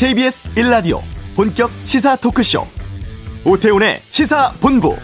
[0.00, 1.02] KBS 1라디오
[1.36, 2.66] 본격 시사 토크쇼
[3.44, 4.96] 오태훈의 시사본부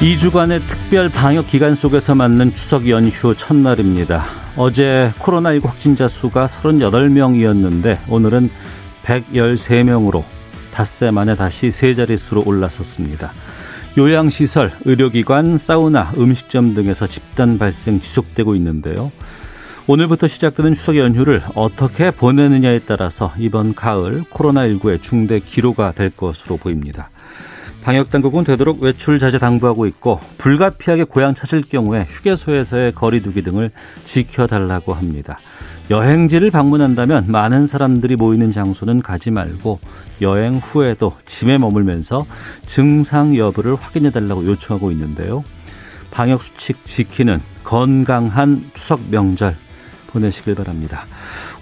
[0.00, 4.24] 이주간의 특별 방역 기간 속에서 맞는 추석 연휴 첫날입니다.
[4.56, 8.48] 어제 코로나19 확진자 수가 38명이었는데 오늘은
[9.04, 10.24] 113명으로
[10.72, 13.34] 닷새 만에 다시 세 자릿수로 올라섰습니다.
[13.98, 19.10] 요양시설, 의료기관, 사우나, 음식점 등에서 집단 발생 지속되고 있는데요.
[19.86, 27.08] 오늘부터 시작되는 추석 연휴를 어떻게 보내느냐에 따라서 이번 가을 코로나19의 중대 기로가 될 것으로 보입니다.
[27.84, 33.70] 방역 당국은 되도록 외출 자제 당부하고 있고 불가피하게 고향 찾을 경우에 휴게소에서의 거리두기 등을
[34.04, 35.38] 지켜달라고 합니다.
[35.88, 39.78] 여행지를 방문한다면 많은 사람들이 모이는 장소는 가지 말고
[40.20, 42.26] 여행 후에도 집에 머물면서
[42.66, 45.44] 증상 여부를 확인해 달라고 요청하고 있는데요.
[46.10, 49.54] 방역 수칙 지키는 건강한 추석 명절
[50.08, 51.04] 보내시길 바랍니다.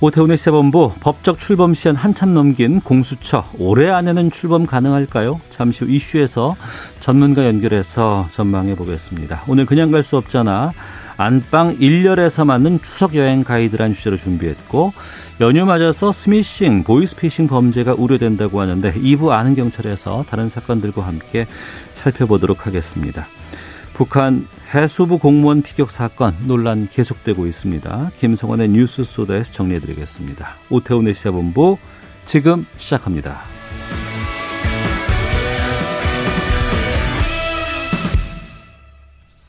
[0.01, 5.41] 오태훈의 시사본부 법적 출범 시한 한참 넘긴 공수처 올해 안에는 출범 가능할까요?
[5.51, 6.57] 잠시 후 이슈에서
[7.01, 9.43] 전문가 연결해서 전망해 보겠습니다.
[9.49, 10.73] 오늘 그냥 갈 수 없잖아.
[11.17, 14.93] 안방 1열에서 맞는 추석 여행 가이드란 주제로 준비했고
[15.41, 21.47] 연휴 맞아서 스미싱, 보이스피싱 범죄가 우려된다고 하는데 2부 아는 경찰에서 다른 사건들과 함께
[21.95, 23.27] 살펴보도록 하겠습니다.
[23.95, 28.11] 북한 해수부 공무원 피격 사건 논란 계속되고 있습니다.
[28.19, 30.49] 김성원의 뉴스 소다에서 정리해드리겠습니다.
[30.71, 31.79] 오태훈의 시사본부
[32.25, 33.43] 지금 시작합니다.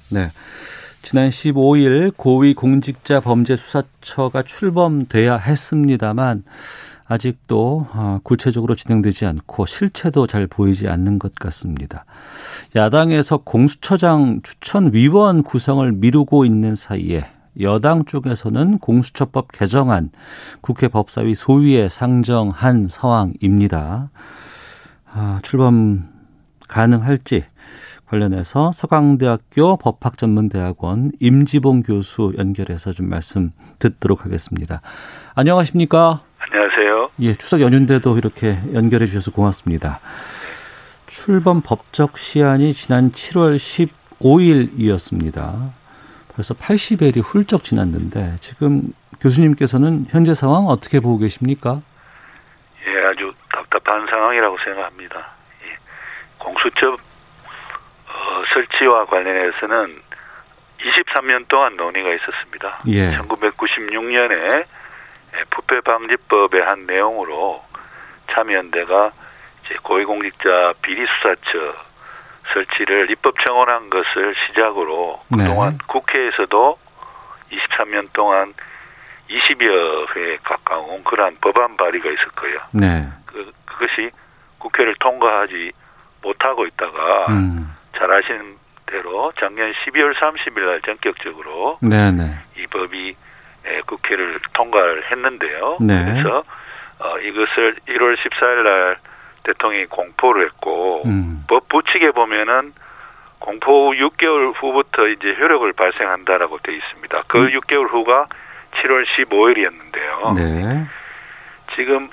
[0.09, 0.29] 네.
[1.05, 6.43] 지난 15일 고위 공직자 범죄 수사처가 출범돼야 했습니다만
[7.05, 12.05] 아직도 어, 구체적으로 진행되지 않고 실체도 잘 보이지 않는 것 같습니다.
[12.75, 17.27] 야당에서 공수처장 추천 위원 구성을 미루고 있는 사이에
[17.61, 20.09] 여당 쪽에서는 공수처법 개정안
[20.61, 24.09] 국회 법사위 소위에 상정한 상황입니다.
[25.13, 26.09] 아, 출범
[26.67, 27.43] 가능할지
[28.07, 34.81] 관련해서 서강대학교 법학전문대학원 임지봉 교수 연결해서 좀 말씀 듣도록 하겠습니다.
[35.35, 36.21] 안녕하십니까?
[36.39, 37.09] 안녕하세요.
[37.21, 39.99] 예, 추석 연휴인데도 이렇게 연결해 주셔서 고맙습니다.
[41.07, 43.55] 출범 법적 시한이 지난 7월
[44.19, 45.71] 15일이었습니다.
[46.33, 51.81] 벌써 80일이 훌쩍 지났는데 지금 교수님께서는 현재 상황 어떻게 보고 계십니까?
[52.85, 55.17] 예, 아주 답답한 상황이라고 생각합니다.
[55.63, 55.77] 예,
[56.37, 56.97] 공수처
[58.25, 60.01] 어, 설치와 관련해서는
[60.79, 62.79] 23년 동안 논의가 있었습니다.
[62.87, 63.17] 예.
[63.17, 64.65] 1996년에
[65.51, 67.63] 부패 방지법의 한 내용으로
[68.31, 69.11] 참여연대가
[69.65, 71.75] 이제 고위공직자 비리수사처
[72.53, 75.43] 설치를 입법 청원한 것을 시작으로 네.
[75.43, 75.77] 그동안 네.
[75.87, 76.77] 국회에서도
[77.51, 78.53] 23년 동안
[79.29, 82.59] 20여 회 가까운 그러한 법안 발의가 있었고요.
[82.71, 83.07] 네.
[83.25, 84.11] 그, 그것이
[84.59, 85.71] 국회를 통과하지
[86.21, 87.75] 못하고 있다가 음.
[87.97, 92.11] 잘 아시는 대로 작년 12월 30일 날 전격적으로 네네.
[92.11, 92.37] 네.
[92.57, 93.15] 이 법이
[93.87, 95.77] 국회를 통과를 했는데요.
[95.81, 96.05] 네.
[96.05, 96.43] 그래서
[96.99, 98.97] 어, 이것을 1월 14일 날
[99.43, 101.43] 대통령이 공포를 했고 음.
[101.47, 102.73] 법 부칙에 보면은
[103.39, 107.23] 공포 6개월 후부터 이제 효력을 발생한다라고 되어 있습니다.
[107.27, 107.49] 그 음.
[107.59, 108.27] 6개월 후가
[108.81, 110.35] 7월 15일이었는데요.
[110.35, 110.85] 네.
[111.75, 112.09] 지금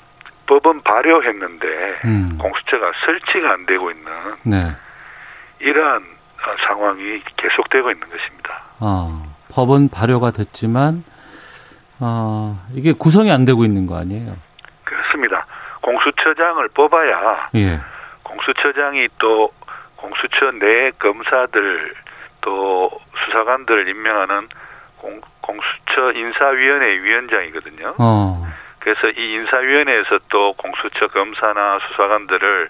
[0.47, 1.67] 법은 발효했는데
[2.05, 2.37] 음.
[2.37, 4.11] 공수처가 설치가 안 되고 있는
[4.43, 4.75] 네.
[5.63, 8.61] 이러한 어, 상황이 계속되고 있는 것입니다.
[8.79, 11.03] 아, 법은 발효가 됐지만
[11.99, 14.35] 아, 이게 구성이 안 되고 있는 거 아니에요?
[14.83, 15.45] 그렇습니다.
[15.81, 17.79] 공수처장을 뽑아야 예.
[18.23, 19.51] 공수처장이 또
[19.95, 21.93] 공수처 내 검사들
[22.41, 22.91] 또
[23.25, 24.49] 수사관들을 임명하는
[24.97, 27.95] 공, 공수처 인사위원회 위원장이거든요.
[27.97, 28.47] 어.
[28.79, 32.69] 그래서 이 인사위원회에서 또 공수처 검사나 수사관들을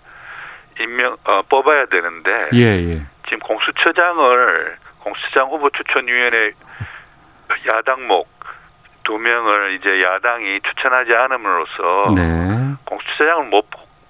[0.79, 3.01] 임명 어, 뽑아야 되는데 예, 예.
[3.25, 6.51] 지금 공수처장을 공수처장 후보 추천위원회
[7.73, 8.27] 야당목
[9.03, 12.75] 두 명을 이제 야당이 추천하지 않음으로써 네.
[12.85, 13.69] 공수처장을 못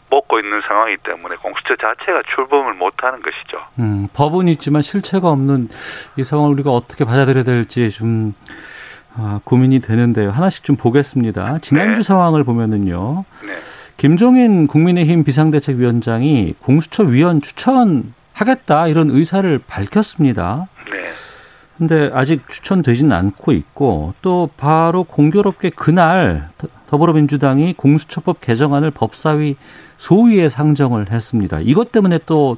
[0.10, 3.66] 뽑고 있는 상황이기 때문에 공수처 자체가 출범을 못하는 것이죠.
[3.80, 5.70] 음, 법은 있지만 실체가 없는
[6.18, 8.36] 이 상황을 우리가 어떻게 받아들여야 될지 좀
[9.16, 10.30] 아, 고민이 되는데요.
[10.30, 11.60] 하나씩 좀 보겠습니다.
[11.60, 12.08] 지난주 네.
[12.08, 13.26] 상황을 보면은요.
[13.42, 13.54] 네.
[13.98, 20.68] 김종인 국민의힘 비상대책위원장이 공수처 위원 추천하겠다 이런 의사를 밝혔습니다.
[20.92, 21.10] 네.
[21.78, 26.50] 근데 아직 추천되지는 않고 있고 또 바로 공교롭게 그날
[26.88, 29.56] 더불어민주당이 공수처법 개정안을 법사위
[29.98, 31.60] 소위에 상정을 했습니다.
[31.62, 32.58] 이것 때문에 또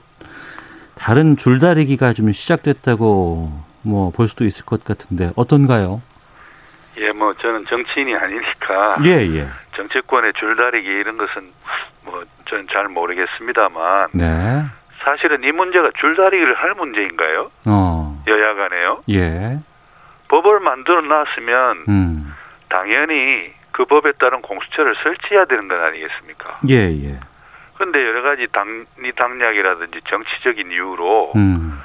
[0.96, 3.52] 다른 줄다리기가 좀 시작됐다고
[3.84, 6.02] 뭐 볼 수도 있을 것 같은데 어떤가요?
[6.98, 9.48] 예, 뭐 저는 정치인이 아니니까 예, 예.
[9.76, 11.52] 정치권의 줄다리기 이런 것은
[12.04, 14.64] 뭐 저는 잘 모르겠습니다만 네.
[15.04, 17.52] 사실은 이 문제가 줄다리기를 할 문제인가요?
[17.68, 18.24] 어.
[18.28, 19.04] 여야 간에요?
[19.10, 19.60] 예.
[20.30, 22.36] 법을 만들어 놨으면 음.
[22.70, 26.60] 당연히 그 법에 따른 공수처를 설치해야 되는 것 아니겠습니까?
[26.70, 27.20] 예, 예.
[27.76, 31.82] 그런데 여러 가지 당리 당략이라든지 정치적인 이유로 음.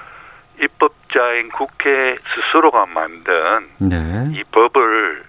[0.60, 4.26] 입법자인 국회 스스로가 만든 네.
[4.32, 5.24] 이 법을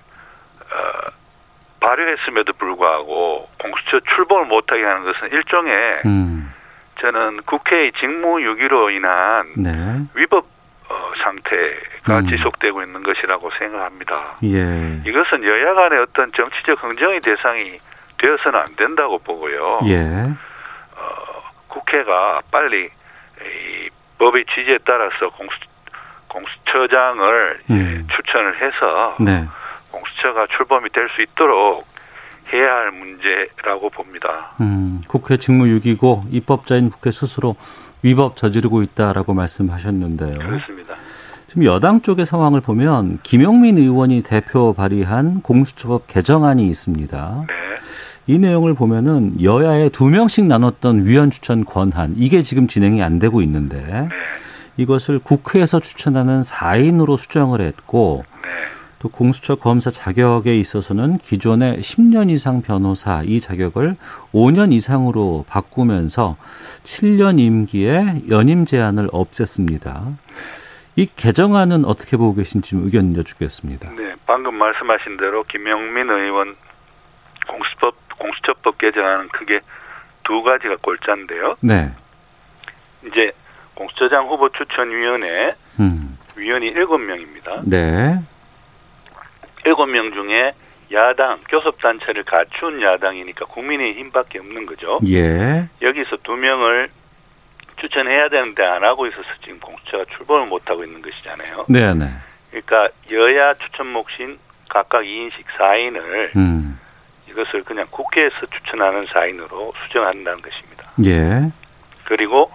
[0.60, 1.12] 어,
[1.80, 6.54] 발효했음에도 불구하고 공수처 출범을 못하게 하는 것은 일종의 음.
[7.00, 9.72] 저는 국회의 직무유기로 인한 네.
[10.14, 10.46] 위법
[10.90, 12.28] 어, 상태가 음.
[12.30, 14.38] 지속되고 있는 것이라고 생각합니다.
[14.44, 15.02] 예.
[15.06, 17.80] 이것은 여야 간의 어떤 정치적 흥정의 대상이
[18.18, 19.80] 되어서는 안 된다고 보고요.
[19.86, 19.98] 예.
[19.98, 22.90] 어, 국회가 빨리
[23.42, 23.81] 이
[24.22, 25.56] 법의 취지에 따라서 공수
[26.28, 28.06] 공수처장을 음.
[28.08, 29.46] 예, 추천을 해서 네.
[29.92, 31.86] 공수처가 출범이 될 수 있도록
[32.54, 34.52] 해야 할 문제라고 봅니다.
[34.62, 37.56] 음, 국회 직무유기고 입법자인 국회 스스로
[38.04, 40.38] 위법 저지르고 있다라고 말씀하셨는데요.
[40.38, 40.96] 그렇습니다.
[41.48, 47.46] 지금 여당 쪽의 상황을 보면 김용민 의원이 대표 발의한 공수처법 개정안이 있습니다.
[47.48, 47.54] 네.
[48.28, 53.42] 이 내용을 보면은 여야에 두 명씩 나눴던 위원 추천 권한 이게 지금 진행이 안 되고
[53.42, 54.10] 있는데 네.
[54.78, 58.50] 이것을 국회에서 추천하는 4인으로 수정을 했고 네.
[59.00, 63.96] 또 공수처 검사 자격에 있어서는 기존의 10년 이상 변호사 이 자격을
[64.32, 66.38] 5년 이상으로 바꾸면서
[66.84, 70.16] 7년 임기에 연임 제한을 없앴습니다.
[70.98, 73.90] 이 개정안은 어떻게 보고 계신지 좀 의견 여쭙겠습니다.
[73.90, 76.56] 네, 방금 말씀하신 대로 김영민 의원
[77.48, 79.60] 공수법 공수처법 개정안은 크게
[80.24, 81.56] 두 가지가 골자인데요.
[81.62, 81.92] 네.
[83.06, 83.32] 이제
[83.74, 86.18] 공수처장 후보 추천위원회 음.
[86.36, 87.64] 위원이 일곱 명입니다.
[87.66, 88.20] 네.
[89.66, 90.54] 일곱 명 중에
[90.92, 95.00] 야당 교섭단체를 갖춘 야당이니까 국민의힘밖에 없는 거죠.
[95.08, 95.68] 예.
[95.82, 96.90] 여기서 두 명을
[97.80, 101.66] 추천해야 되는데 안 하고 있어서 지금 공수처가 출범을 못 하고 있는 것이잖아요.
[101.70, 102.12] 네, 네.
[102.50, 104.38] 그러니까 여야 추천 몫인
[104.70, 106.80] 각각 2인씩 4인을 음.
[107.32, 110.92] 이것을 그냥 국회에서 추천하는 4인으로 수정한다는 것입니다.
[111.06, 111.52] 예.
[112.06, 112.52] 그리고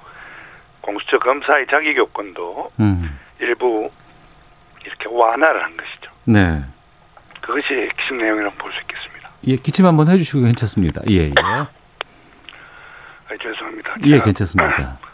[0.80, 3.18] 공수처 검사의 자격 요건도 음.
[3.40, 3.90] 일부
[4.84, 6.10] 이렇게 완화를 한 것이죠.
[6.24, 6.62] 네.
[7.40, 9.30] 그것이 핵심 내용이라고 볼 수 있겠습니다.
[9.48, 11.02] 예, 기침 한번 해주시고 괜찮습니다.
[11.10, 11.32] 예, 예.
[11.42, 11.66] 아,
[13.40, 13.94] 죄송합니다.
[14.04, 14.98] 예, 괜찮습니다.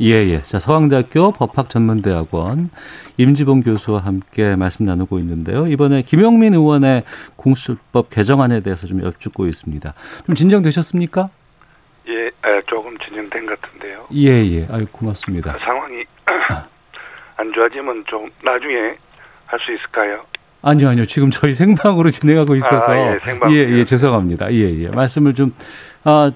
[0.00, 0.42] 예, 예.
[0.42, 2.70] 자, 서강대학교 법학전문대학원
[3.18, 5.66] 임지봉 교수와 함께 말씀 나누고 있는데요.
[5.66, 7.02] 이번에 김영민 의원의
[7.36, 9.92] 공수처법 개정안에 대해서 좀 여쭙고 있습니다.
[10.24, 11.28] 좀 진정되셨습니까?
[12.08, 14.06] 예, 아, 조금 진행된 것 같은데요.
[14.14, 14.66] 예, 예.
[14.70, 15.58] 아유, 고맙습니다.
[15.58, 16.04] 상황이
[17.36, 18.94] 안 좋아지면 좀 나중에
[19.46, 20.20] 할 수 있을까요?
[20.62, 21.06] 아니요, 아니요.
[21.06, 22.92] 지금 저희 생방으로 진행하고 있어서.
[22.92, 23.58] 아, 예, 생방이요.
[23.58, 24.52] 예, 예, 죄송합니다.
[24.52, 24.88] 예, 예.
[24.88, 25.54] 말씀을 좀,
[26.04, 26.30] 아,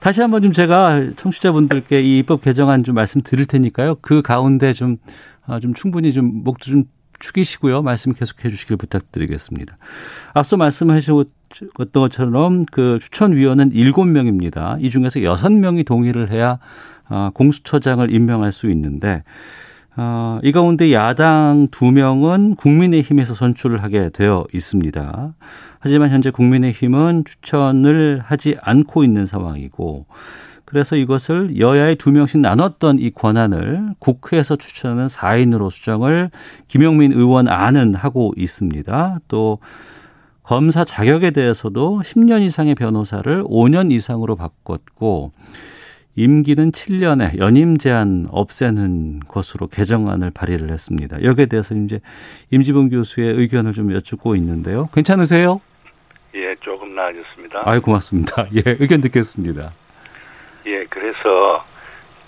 [0.00, 3.96] 다시 한번 좀 제가 청취자분들께 이 입법 개정안 좀 말씀 드릴 테니까요.
[4.00, 4.96] 그 가운데 좀,
[5.46, 6.84] 아, 좀 충분히 좀 목도 좀
[7.18, 7.82] 축이시고요.
[7.82, 9.76] 말씀 계속해 주시길 부탁드리겠습니다.
[10.32, 11.26] 앞서 말씀하셨던
[11.92, 14.82] 것처럼 그 추천위원은 7명입니다.
[14.82, 16.58] 이 중에서 6명이 동의를 해야
[17.08, 19.22] 아, 공수처장을 임명할 수 있는데
[19.96, 25.34] 어, 이 가운데 야당 두 명은 국민의힘에서 선출을 하게 되어 있습니다.
[25.80, 30.06] 하지만 현재 국민의힘은 추천을 하지 않고 있는 상황이고,
[30.64, 36.30] 그래서 이것을 여야의 두 명씩 나눴던 이 권한을 국회에서 추천하는 4인으로 수정을
[36.68, 39.18] 김용민 의원 안은 하고 있습니다.
[39.26, 39.58] 또
[40.44, 45.32] 검사 자격에 대해서도 10년 이상의 변호사를 5년 이상으로 바꿨고,
[46.16, 51.22] 임기는 7년에 연임 제한 없애는 것으로 개정안을 발의를 했습니다.
[51.22, 52.00] 여기에 대해서 이제
[52.50, 54.88] 임지봉 교수의 의견을 좀 여쭙고 있는데요.
[54.92, 55.60] 괜찮으세요?
[56.34, 57.62] 예, 조금 나아졌습니다.
[57.64, 58.46] 아유, 고맙습니다.
[58.54, 59.70] 예, 의견 듣겠습니다.
[60.66, 61.64] 예, 그래서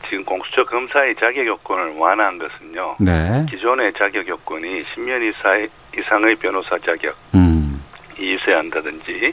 [0.09, 2.97] 지금 공수처 검사의 자격 요건을 완화한 것은요.
[3.01, 3.47] 네.
[3.51, 7.83] 기존의 자격 요건이 10년 이상, 이상의 변호사 자격이 음.
[8.19, 9.33] 있어야 한다든지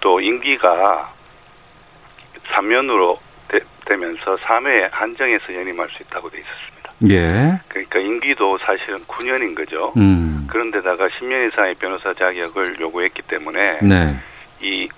[0.00, 1.12] 또 임기가
[2.54, 3.18] 3년으로
[3.86, 6.92] 되, 면서 3회 한정해서 연임할 수 있다고 돼 있었습니다.
[7.10, 7.60] 예.
[7.68, 9.92] 그러니까 임기도 사실은 9년인 거죠.
[9.96, 10.46] 음.
[10.50, 14.16] 그런데다가 10년 이상의 변호사 자격을 요구했기 때문에 네.
[14.60, 14.88] 이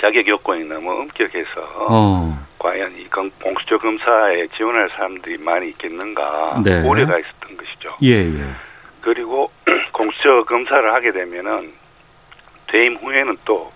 [0.00, 2.46] 자격 요건이 너무 엄격해서 어.
[2.58, 6.82] 과연 이 공- 공수처 검사에 지원할 사람들이 많이 있겠는가 네.
[6.86, 7.96] 우려가 있었던 것이죠.
[8.02, 8.44] 예, 예.
[9.00, 9.50] 그리고
[9.92, 11.72] 공수처 검사를 하게 되면은
[12.68, 13.72] 퇴임 후에는 또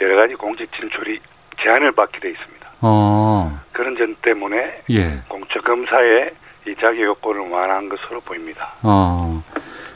[0.00, 1.20] 여러 가지 공직 진출이
[1.62, 2.61] 제한을 받게 돼 있습니다.
[2.82, 3.60] 어.
[3.72, 5.22] 그런 점 때문에 예.
[5.28, 6.30] 공처검사의
[6.68, 8.74] 이 자기 요건을 완화한 것으로 보입니다.
[8.82, 9.42] 어.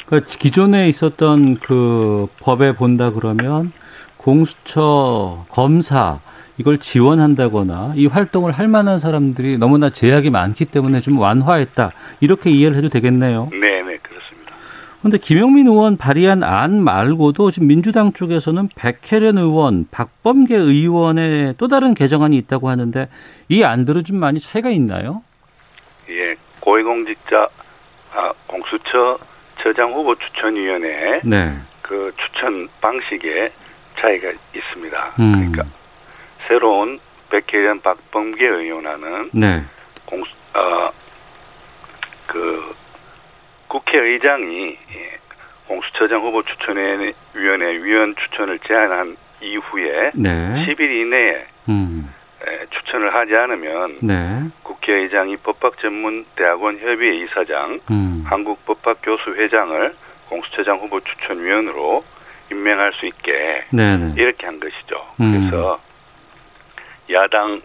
[0.06, 3.72] 그러니까 기존에 있었던 그 법에 본다 그러면
[4.16, 6.20] 공수처 검사
[6.58, 11.92] 이걸 지원한다거나 이 활동을 할 만한 사람들이 너무나 제약이 많기 때문에 좀 완화했다.
[12.20, 13.50] 이렇게 이해를 해도 되겠네요.
[13.52, 13.75] 네.
[15.06, 21.94] 그런데 김영민 의원 발의한 안 말고도 지금 민주당 쪽에서는 백혜련 의원, 박범계 의원의 또 다른
[21.94, 23.08] 개정안이 있다고 하는데
[23.48, 25.22] 이 안들은 좀 많이 차이가 있나요?
[26.10, 27.48] 예, 고위공직자
[28.14, 29.16] 아, 공수처
[29.62, 31.56] 처장 후보 추천위원회 네.
[31.82, 33.52] 그 추천 방식에
[34.00, 35.14] 차이가 있습니다.
[35.20, 35.52] 음.
[35.52, 35.76] 그러니까
[36.48, 36.98] 새로운
[37.30, 39.62] 백혜련 박범계 의원안은 네.
[40.04, 40.90] 공수 어,
[42.26, 42.74] 그
[43.76, 45.18] 국회의장이 예,
[45.68, 50.30] 공수처장 후보 추천위원회 위원 추천을 제안한 이후에 네.
[50.66, 52.14] 10일 이내에 음.
[52.46, 54.44] 에, 추천을 하지 않으면 네.
[54.62, 58.24] 국회의장이 법학전문대학원 협의회 이사장, 음.
[58.26, 59.94] 한국법학교수 회장을
[60.30, 62.02] 공수처장 후보 추천위원으로
[62.50, 64.14] 임명할 수 있게 네네.
[64.16, 65.06] 이렇게 한 것이죠.
[65.20, 65.50] 음.
[65.50, 65.80] 그래서
[67.12, 67.60] 야당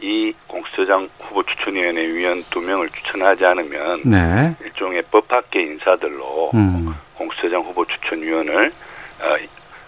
[0.00, 4.54] 이 공수처장 후보 추천위원회 위원 두 명을 추천하지 않으면 네.
[4.64, 6.94] 일종의 법학계 인사들로 음.
[7.14, 8.72] 공수처장 후보 추천위원을
[9.20, 9.36] 어,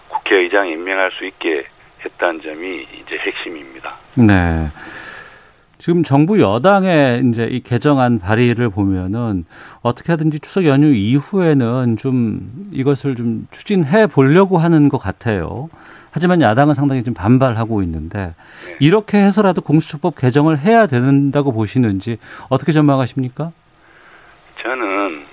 [0.09, 1.65] 국회의장이 임명할 수 있게
[2.03, 3.95] 했다는 점이 이제 핵심입니다.
[4.15, 4.71] 네.
[5.79, 9.45] 지금 정부 여당의 이제 이 개정안 발의를 보면은
[9.83, 12.39] 어떻게 하든지 추석 연휴 이후에는 좀
[12.71, 15.69] 이것을 좀 추진해 보려고 하는 것 같아요.
[16.11, 18.33] 하지만 야당은 상당히 좀 반발하고 있는데
[18.79, 22.17] 이렇게 해서라도 공수처법 개정을 해야 된다고 보시는지
[22.49, 23.51] 어떻게 전망하십니까?
[24.63, 25.25] 저는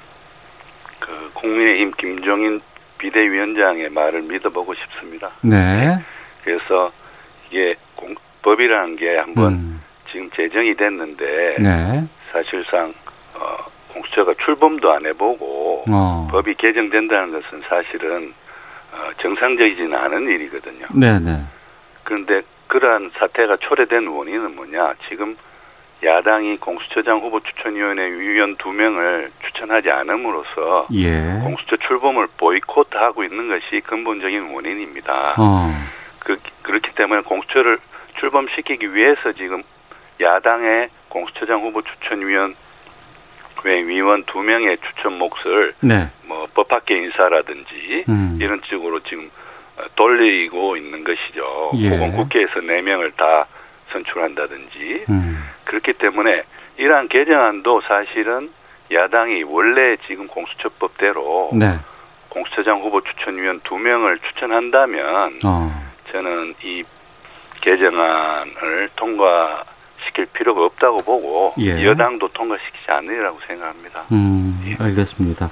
[1.00, 2.60] 그 국민의힘 김종인
[2.98, 5.30] 비대위원장의 말을 믿어보고 싶습니다.
[5.42, 5.98] 네.
[6.42, 6.92] 그래서
[7.50, 9.80] 이게 공, 법이라는 게 한번 음.
[10.14, 12.04] 지금 제정이 됐는데 네.
[12.30, 12.94] 사실상
[13.34, 13.56] 어,
[13.92, 16.28] 공수처가 출범도 안 해보고 어.
[16.30, 18.32] 법이 개정된다는 것은 사실은
[18.92, 20.86] 어, 정상적이지는 않은 일이거든요.
[20.94, 21.42] 네, 네.
[22.04, 24.94] 그런데 그러한 사태가 초래된 원인은 뭐냐?
[25.08, 25.36] 지금
[26.04, 31.40] 야당이 공수처장 후보 추천위원회 위원 두 명을 추천하지 않음으로써 예.
[31.42, 35.34] 공수처 출범을 보이콧하고 있는 것이 근본적인 원인입니다.
[35.40, 35.70] 어.
[36.24, 37.78] 그, 그렇기 때문에 공수처를
[38.20, 39.62] 출범시키기 위해서 지금
[40.20, 42.56] 야당의 공수처장 후보 추천위원
[43.64, 46.08] 회 위원 두 명의 추천 몫을 네.
[46.26, 48.38] 뭐 법학계 인사라든지 음.
[48.40, 49.30] 이런 쪽으로 지금
[49.78, 51.72] 어, 돌리고 있는 것이죠.
[51.76, 51.88] 예.
[51.88, 53.46] 혹은 국회에서 네 명을 다
[53.92, 55.42] 선출한다든지 음.
[55.64, 56.42] 그렇기 때문에
[56.76, 58.50] 이러한 개정안도 사실은
[58.92, 61.78] 야당이 원래 지금 공수처법대로 네.
[62.28, 65.92] 공수처장 후보 추천위원 두 명을 추천한다면 어.
[66.12, 66.84] 저는 이
[67.62, 69.64] 개정안을 통과
[70.14, 71.84] 시킬 필요가 없다고 보고 예.
[71.84, 74.04] 여당도 통과시키지 않으리라고 생각합니다.
[74.12, 75.50] 음, 알겠습니다.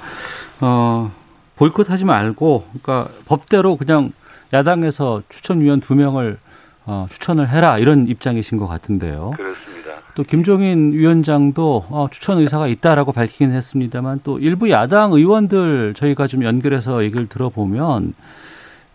[0.61, 1.11] 어,
[1.57, 4.11] 보이콧하지 말고, 그러니까 법대로 그냥
[4.53, 6.37] 야당에서 추천위원 두 명을
[6.85, 9.33] 어, 추천을 해라 이런 입장이신 것 같은데요.
[9.35, 9.91] 그렇습니다.
[10.15, 16.43] 또 김종인 위원장도 어, 추천 의사가 있다라고 밝히긴 했습니다만 또 일부 야당 의원들 저희가 좀
[16.43, 18.13] 연결해서 얘기를 들어보면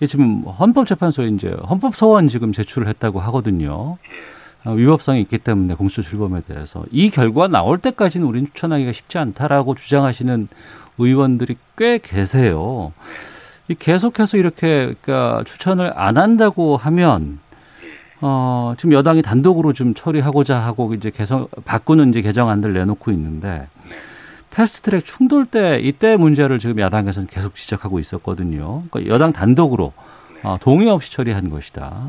[0.06, 3.72] 지금 헌법재판소에 이제 헌법소원 지금 제출을 했다고 하거든요.
[3.72, 3.98] 어,
[4.66, 10.48] 위법성이 있기 때문에 공수처 출범에 대해서 이 결과 나올 때까지는 우리는 추천하기가 쉽지 않다라고 주장하시는
[10.98, 12.92] 의원들이 꽤 계세요.
[13.68, 17.38] 이 계속해서 이렇게 그러니까 추천을 안 한다고 하면
[18.20, 23.68] 어, 지금 여당이 단독으로 좀 처리하고자 하고 이제 개성 바꾸는 이제 개정안들 내놓고 있는데
[24.50, 28.82] 패스트트랙 충돌 때 이때 문제를 지금 야당에서는 계속 지적하고 있었거든요.
[28.90, 29.92] 그러니까 여당 단독으로
[30.42, 32.08] 어, 동의 없이 처리한 것이다.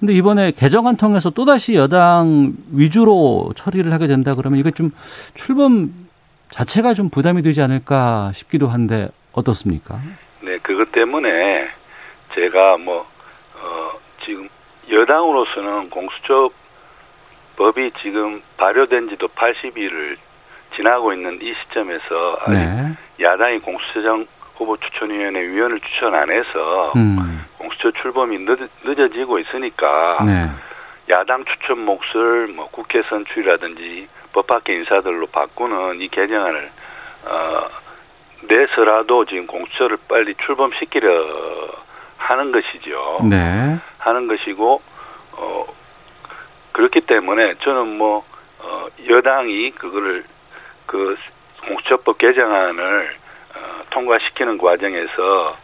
[0.00, 4.90] 근데 이번에 개정안 통해서 또다시 여당 위주로 처리를 하게 된다 그러면 이게 좀
[5.34, 5.90] 출범
[6.50, 10.00] 자체가 좀 부담이 되지 않을까 싶기도 한데 어떻습니까?
[10.40, 11.68] 네, 그것 때문에
[12.34, 13.06] 제가 뭐,
[13.54, 13.90] 어,
[14.24, 14.48] 지금
[14.90, 16.50] 여당으로서는 공수처
[17.56, 20.16] 법이 지금 발효된 지도 80일을
[20.76, 22.96] 지나고 있는 이 시점에서 네.
[23.20, 24.26] 야당이 공수처장
[24.60, 27.46] 후보 추천위원회 위원을 추천 안 해서 음.
[27.56, 30.50] 공수처 출범이 늦, 늦어지고 있으니까 네.
[31.08, 36.70] 야당 추천 몫을 뭐 국회 선출이라든지 법학계 인사들로 바꾸는 이 개정안을
[37.24, 37.68] 어,
[38.42, 41.08] 내서라도 지금 공수처를 빨리 출범시키려
[42.18, 43.20] 하는 것이죠.
[43.30, 43.78] 네.
[43.96, 44.82] 하는 것이고
[45.32, 45.66] 어
[46.72, 48.24] 그렇기 때문에 저는 뭐
[48.58, 50.24] 어, 여당이 그거를
[50.84, 51.16] 그
[51.66, 53.19] 공수처법 개정안을
[53.54, 55.56] 어, 통과시키는 과정에서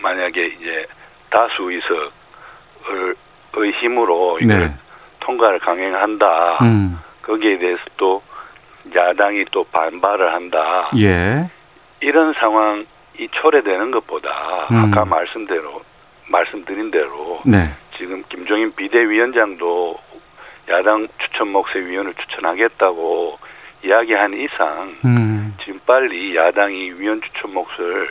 [0.00, 0.86] 만약에 이제
[1.30, 3.16] 다수 의석을
[3.52, 4.74] 의 힘으로 이걸 네.
[5.20, 6.58] 통과를 강행한다.
[6.62, 7.00] 음.
[7.22, 8.22] 거기에 대해서 또
[8.94, 10.90] 야당이 또 반발을 한다.
[10.96, 11.50] 예.
[12.00, 12.86] 이런 상황이
[13.32, 14.84] 초래되는 것보다 음.
[14.92, 15.82] 아까 말씀대로
[16.28, 17.74] 말씀드린 대로 네.
[17.98, 19.98] 지금 김종인 비대위원장도
[20.70, 23.38] 야당 추천 목세 위원을 추천하겠다고
[23.84, 25.54] 이야기한 이상 음.
[25.64, 28.08] 지금 빨리 야당이 위원 추천 몫을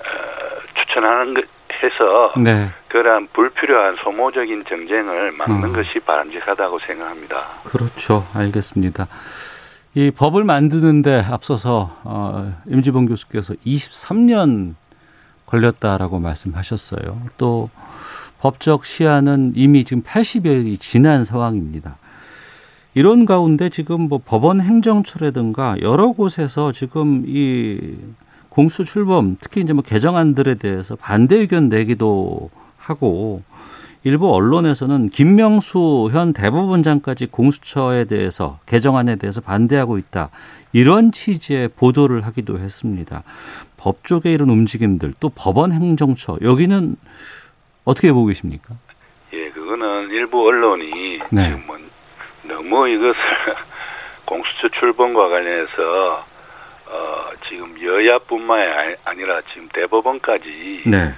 [0.00, 1.44] 어, 추천하는 것
[1.82, 2.70] 해서 네.
[2.88, 5.72] 그러한 불필요한 소모적인 정쟁을 막는 음.
[5.72, 7.44] 것이 바람직하다고 생각합니다.
[7.64, 8.26] 그렇죠.
[8.32, 9.08] 알겠습니다.
[9.94, 14.74] 이 법을 만드는데 앞서서 어, 임지봉 교수께서 23년
[15.46, 17.20] 걸렸다라고 말씀하셨어요.
[17.38, 17.70] 또
[18.40, 21.96] 법적 시한은 이미 지금 80여일이 지난 상황입니다.
[22.94, 27.96] 이런 가운데 지금 뭐 법원 행정처라든가 여러 곳에서 지금 이
[28.48, 33.42] 공수 출범 특히 이제 뭐 개정안들에 대해서 반대 의견 내기도 하고
[34.04, 40.28] 일부 언론에서는 김명수 현 대법원장까지 공수처에 대해서 개정안에 대해서 반대하고 있다.
[40.74, 43.22] 이런 취지의 보도를 하기도 했습니다.
[43.78, 46.96] 법조계 이런 움직임들 또 법원 행정처 여기는
[47.84, 48.74] 어떻게 보고 계십니까?
[49.32, 51.48] 예, 그거는 일부 언론이 네.
[51.48, 51.73] 지금 뭐
[52.44, 53.14] 너무 이것을
[54.26, 56.24] 공수처 출범과 관련해서
[56.86, 61.14] 어, 지금 여야뿐만 아니- 아니라 지금 대법원까지 네.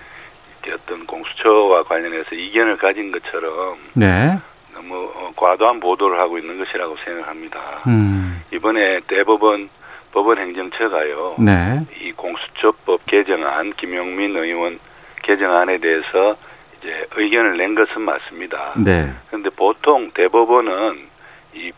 [0.73, 4.37] 어떤 공수처와 관련해서 이견을 가진 것처럼 네.
[4.75, 7.83] 너무 어, 과도한 보도를 하고 있는 것이라고 생각합니다.
[7.87, 8.43] 음.
[8.53, 9.69] 이번에 대법원
[10.13, 11.37] 법원 행정처가요.
[11.39, 11.81] 네.
[12.01, 14.79] 이 공수처법 개정안 김용민 의원
[15.23, 16.37] 개정안에 대해서
[16.79, 18.75] 이제 의견을 낸 것은 맞습니다.
[18.77, 19.13] 네.
[19.29, 21.16] 그런데 보통 대법원은
[21.57, 21.73] 이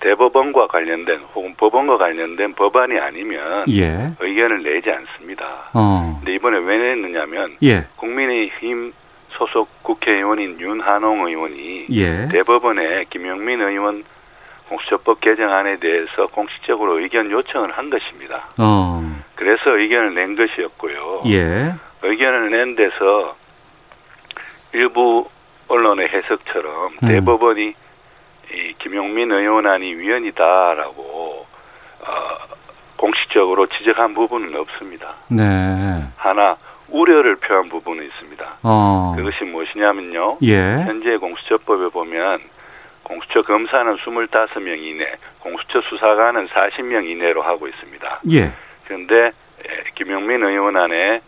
[0.00, 4.12] 대법원과 관련된 혹은 법원과 관련된 법안이 아니면 예.
[4.20, 5.70] 의견을 내지 않습니다.
[5.72, 6.16] 어.
[6.18, 7.86] 근데 이번에 왜 냈느냐면 예.
[7.96, 8.92] 국민의힘
[9.30, 12.28] 소속 국회의원인 윤한홍 의원이 예.
[12.28, 14.04] 대법원에 김용민 의원
[14.68, 18.48] 공수처법 개정안에 대해서 공식적으로 의견 요청을 한 것입니다.
[18.58, 19.02] 어.
[19.34, 21.22] 그래서 의견을 낸 것이었고요.
[21.26, 21.72] 예.
[22.02, 23.36] 의견을 낸 데서
[24.72, 25.28] 일부
[25.68, 27.08] 언론의 해석처럼 음.
[27.08, 27.74] 대법원이
[28.52, 31.46] 이 김용민 의원안이 위헌이다라고
[32.00, 32.38] 어,
[32.96, 35.14] 공식적으로 지적한 부분은 없습니다.
[35.30, 35.42] 네.
[36.16, 36.56] 하나
[36.88, 38.58] 우려를 표한 부분은 있습니다.
[38.62, 39.14] 어.
[39.16, 40.38] 그것이 무엇이냐면요.
[40.42, 40.56] 예.
[40.56, 42.40] 현재 공수처법에 보면
[43.02, 48.20] 공수처 검사는 25명 이내, 공수처 수사관은 40명 이내로 하고 있습니다.
[48.32, 48.52] 예.
[48.84, 51.22] 그런데 에, 김용민 의원 안에서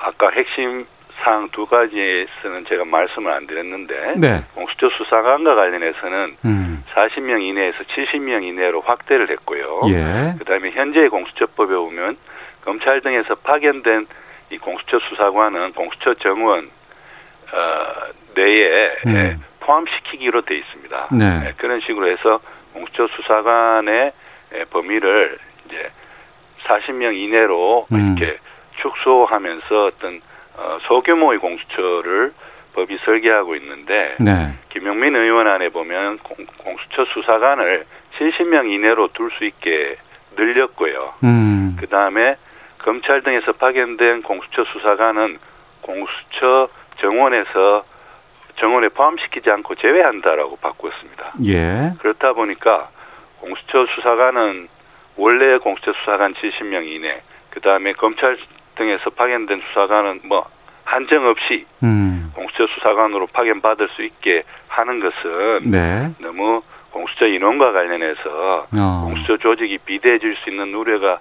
[0.00, 0.86] 아까 핵심
[1.22, 4.44] 사항 두 가지에서는 제가 말씀을 안 드렸는데 네.
[4.54, 6.84] 공수처 수사관과 관련해서는 음.
[6.94, 9.82] 40명 이내에서 70명 이내로 확대를 했고요.
[9.86, 10.34] 예.
[10.38, 12.16] 그다음에 현재 공수처법에 보면
[12.64, 14.06] 검찰 등에서 파견된
[14.50, 16.70] 이 공수처 수사관은 공수처 정원
[17.52, 19.14] 어, 내에 음.
[19.14, 21.08] 예, 포함시키기로 돼 있습니다.
[21.12, 21.46] 네.
[21.46, 22.40] 예, 그런 식으로 해서
[22.72, 24.12] 공수처 수사관의
[24.54, 25.90] 예, 범위를 이제
[26.64, 28.16] 40명 이내로 음.
[28.18, 28.38] 이렇게
[28.80, 30.20] 축소하면서 어떤
[30.56, 32.32] 어, 소규모의 공수처를
[32.74, 34.52] 법이 설계하고 있는데 네.
[34.70, 37.84] 김용민 의원 안에 보면 공, 공수처 수사관을
[38.18, 39.96] 70명 이내로 둘 수 있게
[40.36, 41.14] 늘렸고요.
[41.24, 41.76] 음.
[41.78, 42.36] 그 다음에
[42.78, 45.38] 검찰 등에서 파견된 공수처 수사관은
[45.82, 46.68] 공수처
[47.00, 47.84] 정원에서
[48.56, 51.32] 정원에 포함시키지 않고 제외한다라고 바꾸었습니다.
[51.46, 51.92] 예.
[52.00, 52.90] 그렇다 보니까
[53.40, 54.68] 공수처 수사관은
[55.16, 58.38] 원래 공수처 수사관 70명 이내, 그 다음에 검찰
[58.82, 60.44] 등에서 파견된 수사관은 뭐
[60.84, 62.32] 한정 없이 음.
[62.34, 66.10] 공수처 수사관으로 파견받을 수 있게 하는 것은 네.
[66.18, 69.04] 너무 공수처 인원과 관련해서 어.
[69.04, 71.18] 공수처 조직이 비대해질 수 있는 우려가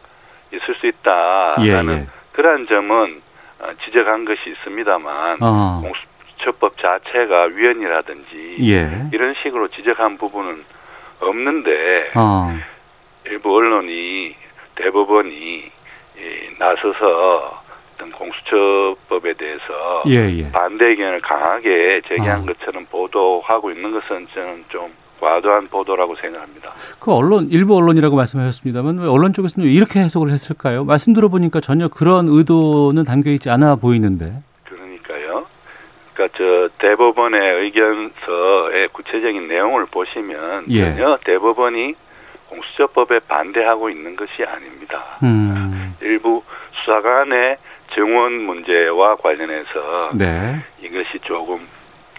[0.51, 2.07] 있을 수 있다라는 예, 예.
[2.33, 3.21] 그러한 점은
[3.59, 5.81] 어, 지적한 것이 있습니다만 어.
[5.81, 9.09] 공수처법 자체가 위헌이라든지 예.
[9.13, 10.63] 이런 식으로 지적한 부분은
[11.21, 12.59] 없는데 어.
[13.25, 14.35] 일부 언론이
[14.75, 15.71] 대법원이 이,
[16.59, 17.61] 나서서
[18.01, 20.51] 어떤 공수처법에 대해서 예, 예.
[20.51, 22.45] 반대 의견을 강하게 제기한 어.
[22.45, 26.71] 것처럼 보도하고 있는 것은 저는 좀 과도한 보도라고 생각합니다.
[26.99, 30.83] 그 언론 일부 언론이라고 말씀하셨습니다만 왜 언론 쪽에서는 왜 이렇게 해석을 했을까요?
[30.83, 34.33] 말씀 들어보니까 전혀 그런 의도는 담겨 있지 않아 보이는데.
[34.65, 35.45] 그러니까요.
[36.13, 40.85] 그러니까 저 대법원의 의견서의 구체적인 내용을 보시면 예.
[40.85, 41.93] 전혀 대법원이
[42.51, 45.17] 공수처법에 반대하고 있는 것이 아닙니다.
[45.23, 45.95] 음.
[46.01, 47.57] 일부 수사관의
[47.95, 50.59] 정원 문제와 관련해서 네.
[50.81, 51.65] 이것이 조금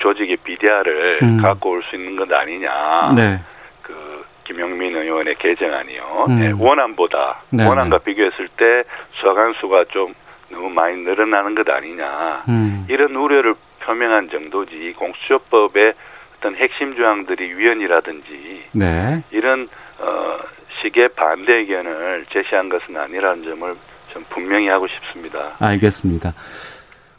[0.01, 1.43] 조직의 비대화를 음.
[1.43, 3.13] 갖고 올 수 있는 것 아니냐.
[3.15, 3.41] 네.
[3.83, 6.27] 그 김용민 의원의 개정안이요.
[6.29, 6.39] 음.
[6.41, 10.15] 네, 원안보다 네, 원안과 비교했을 때 수사관 수가 좀
[10.51, 12.45] 너무 많이 늘어나는 것 아니냐.
[12.49, 12.87] 음.
[12.89, 15.93] 이런 우려를 표명한 정도지 공수처법에
[16.39, 19.23] 어떤 핵심 조항들이 위헌이라든지 네.
[19.31, 19.69] 이런
[20.03, 20.39] 어,
[20.83, 23.75] 식의 반대 의견을 제시한 것은 아니라는 점을
[24.13, 25.55] 좀 분명히 하고 싶습니다.
[25.59, 26.35] 알겠습니다.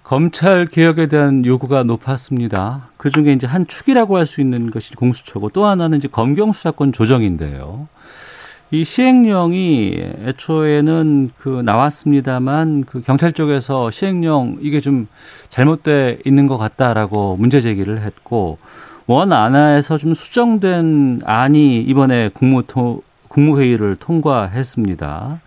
[0.03, 2.89] 검찰 개혁에 대한 요구가 높았습니다.
[2.97, 6.91] 그 중에 이제 한 축이라고 할 수 있는 것이 공수처고 또 하나는 이제 검경 수사권
[6.91, 7.87] 조정인데요.
[8.71, 15.07] 이 시행령이 애초에는 그 나왔습니다만 그 경찰 쪽에서 시행령 이게 좀
[15.49, 18.57] 잘못돼 있는 것 같다라고 문제 제기를 했고
[19.07, 25.41] 원 안하에서 좀 수정된 안이 이번에 국무토, 국무회의를 통과했습니다.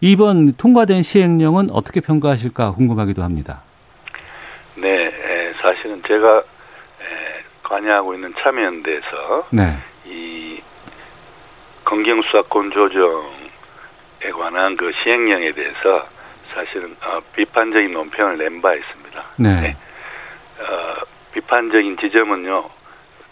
[0.00, 3.62] 이번 통과된 시행령은 어떻게 평가하실까 궁금하기도 합니다.
[4.76, 5.10] 네,
[5.60, 6.42] 사실은 제가
[7.62, 9.78] 관여하고 있는 참여연대에서 네.
[10.06, 10.60] 이
[11.84, 16.06] 검경수사권 조정에 관한 그 시행령에 대해서
[16.54, 19.24] 사실은 어, 비판적인 논평을 낸 바 있습니다.
[19.38, 19.60] 네.
[19.60, 19.76] 네.
[20.60, 21.02] 어,
[21.32, 22.68] 비판적인 지점은요,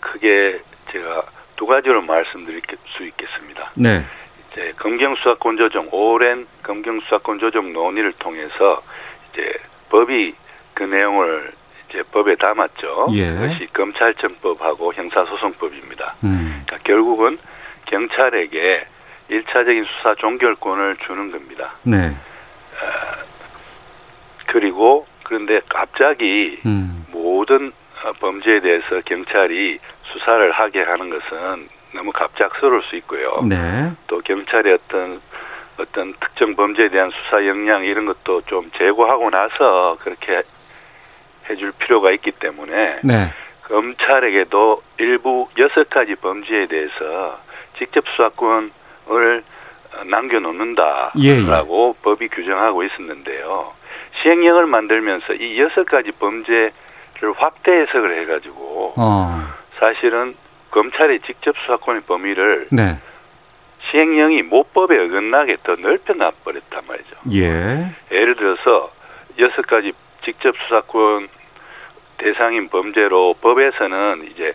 [0.02, 0.60] 크게
[0.90, 1.24] 제가
[1.56, 2.60] 두 가지로 말씀드릴
[2.96, 3.70] 수 있겠습니다.
[3.74, 4.04] 네.
[4.52, 8.82] 이제 검경수사권 조정 오랜 검경수사권 조정 논의를 통해서
[9.32, 9.54] 이제
[9.88, 10.34] 법이
[10.74, 11.52] 그 내용을
[11.88, 13.08] 이제 법에 담았죠.
[13.12, 13.30] 예.
[13.30, 16.16] 그것이 검찰청법하고 형사소송법입니다.
[16.24, 16.64] 음.
[16.66, 17.38] 그러니까 결국은
[17.86, 18.86] 경찰에게
[19.28, 21.74] 일차적인 수사 종결권을 주는 겁니다.
[21.84, 22.08] 네.
[22.08, 23.22] 어,
[24.46, 27.06] 그리고 그런데 갑자기 음.
[27.10, 27.72] 모든
[28.20, 33.42] 범죄에 대해서 경찰이 수사를 하게 하는 것은 너무 갑작스러울 수 있고요.
[33.48, 33.92] 네.
[34.06, 35.20] 또 경찰의 어떤
[35.78, 40.42] 어떤 특정 범죄에 대한 수사 역량 이런 것도 좀 제고하고 나서 그렇게
[41.48, 43.32] 해줄 필요가 있기 때문에 네.
[43.62, 47.38] 검찰에게도 일부 여섯 가지 범죄에 대해서
[47.78, 49.42] 직접 수사권을
[50.06, 52.02] 남겨놓는다라고 예, 예.
[52.02, 53.72] 법이 규정하고 있었는데요.
[54.22, 56.70] 시행령을 만들면서 이 여섯 가지 범죄
[57.22, 59.48] 를 확대 해석을 해가지고 어.
[59.78, 60.34] 사실은
[60.72, 62.98] 검찰의 직접 수사권의 범위를 네.
[63.90, 67.16] 시행령이 모법에 어긋나게 더 넓혀놔 버렸단 말이죠.
[67.34, 67.94] 예.
[68.10, 68.90] 예를 들어서
[69.38, 69.92] 여섯 가지
[70.24, 71.28] 직접 수사권
[72.18, 74.54] 대상인 범죄로 법에서는 이제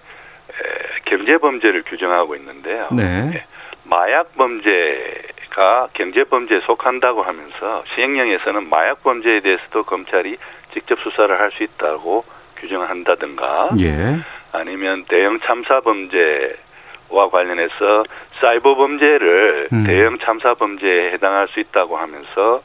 [1.06, 2.90] 경제 범죄를 규정하고 있는데요.
[2.92, 3.32] 네.
[3.34, 3.46] 예.
[3.86, 10.36] 마약 범죄가 경제 범죄에 속한다고 하면서 시행령에서는 마약 범죄에 대해서도 검찰이
[10.74, 12.26] 직접 수사를 할 수 있다고
[12.60, 14.18] 규정한다든가 예.
[14.52, 18.04] 아니면 대형 참사 범죄와 관련해서
[18.40, 19.84] 사이버 범죄를 음.
[19.86, 22.62] 대형 참사 범죄에 해당할 수 있다고 하면서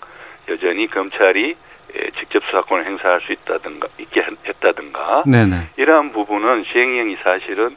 [0.48, 1.56] 여전히 검찰이
[1.94, 5.68] 예, 직접 수사권을 행사할 수 있다든가 있게 했다든가 네네.
[5.76, 7.76] 이러한 부분은 시행령이 사실은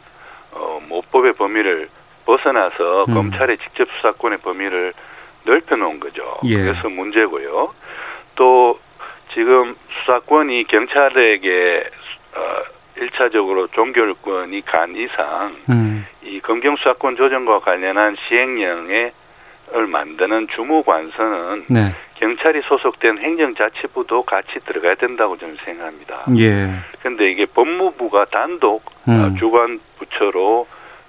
[0.51, 1.89] 어, 모법의 범위를
[2.25, 3.13] 벗어나서 음.
[3.13, 4.93] 검찰의 직접 수사권의 범위를
[5.43, 6.39] 넓혀놓은 거죠.
[6.45, 6.56] 예.
[6.56, 7.73] 그래서 문제고요.
[8.36, 8.80] 또
[9.36, 11.84] 지금 수사권이 경찰에게
[12.36, 12.63] 어,
[12.98, 16.06] 일차적으로 종결권이 간 이상 음.
[16.24, 19.12] 이 검경 수사권 조정과 관련한 시행령에
[19.74, 21.95] 을 만드는 주무 관서는 네.
[22.19, 26.26] 경찰이 소속된 행정자치부도 같이 들어가야 된다고 저는 생각합니다.
[26.38, 26.69] 예.
[27.02, 29.36] 근데 이게 법무부가 단독 어, 음.
[29.39, 30.67] 주관 부처로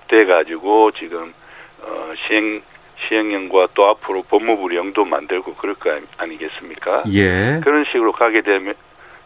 [0.08, 1.34] 돼 가지고 지금
[1.82, 2.62] 어 시행
[3.08, 7.04] 시행령과 또 앞으로 법무부령도 만들고 그럴 거 아니 겠습니까?
[7.12, 7.60] 예.
[7.62, 8.74] 그런 식으로 가게 되면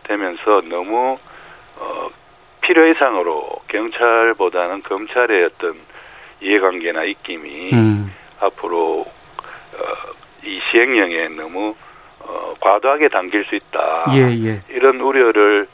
[0.05, 1.19] 되면서 너무
[1.77, 2.09] 어
[2.63, 5.77] 필요 이상으로 경찰보다는 검찰의 어떤
[6.41, 8.13] 이해관계나 입김이 음.
[8.41, 10.13] 앞으로 어,
[10.45, 11.75] 이 시행령에 너무
[12.21, 14.07] 어, 과도하게 당길 수 있다.
[14.13, 14.63] 예, 예.
[14.71, 15.69] 이런 우려를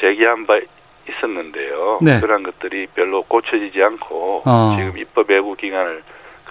[0.00, 0.58] 제기한 바
[1.08, 1.98] 있었는데요.
[2.02, 2.20] 네.
[2.20, 4.76] 그런 것들이 별로 고쳐지지 않고 어.
[4.78, 6.02] 지금 입법 예고 기간을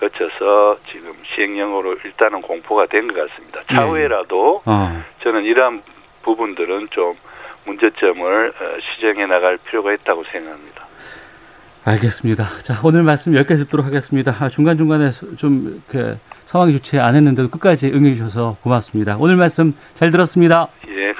[0.10, 3.62] 거쳐서 지금 시행령으로 일단은 공포가 된 것 같습니다.
[3.72, 3.76] 예.
[3.76, 5.04] 차후에라도 어.
[5.24, 5.82] 저는 이러한
[6.24, 7.16] 부분들은 좀
[7.66, 10.88] 문제점을 어, 시정해 나갈 필요가 있다고 생각합니다.
[11.86, 12.44] 알겠습니다.
[12.63, 14.32] 자, 오늘 말씀 여기까지 듣도록 하겠습니다.
[14.39, 19.18] 아, 중간중간에 좀, 그, 상황이 좋지 않았는데도 끝까지 응해주셔서 고맙습니다.
[19.20, 20.68] 오늘 말씀 잘 들었습니다.
[20.88, 21.12] 예.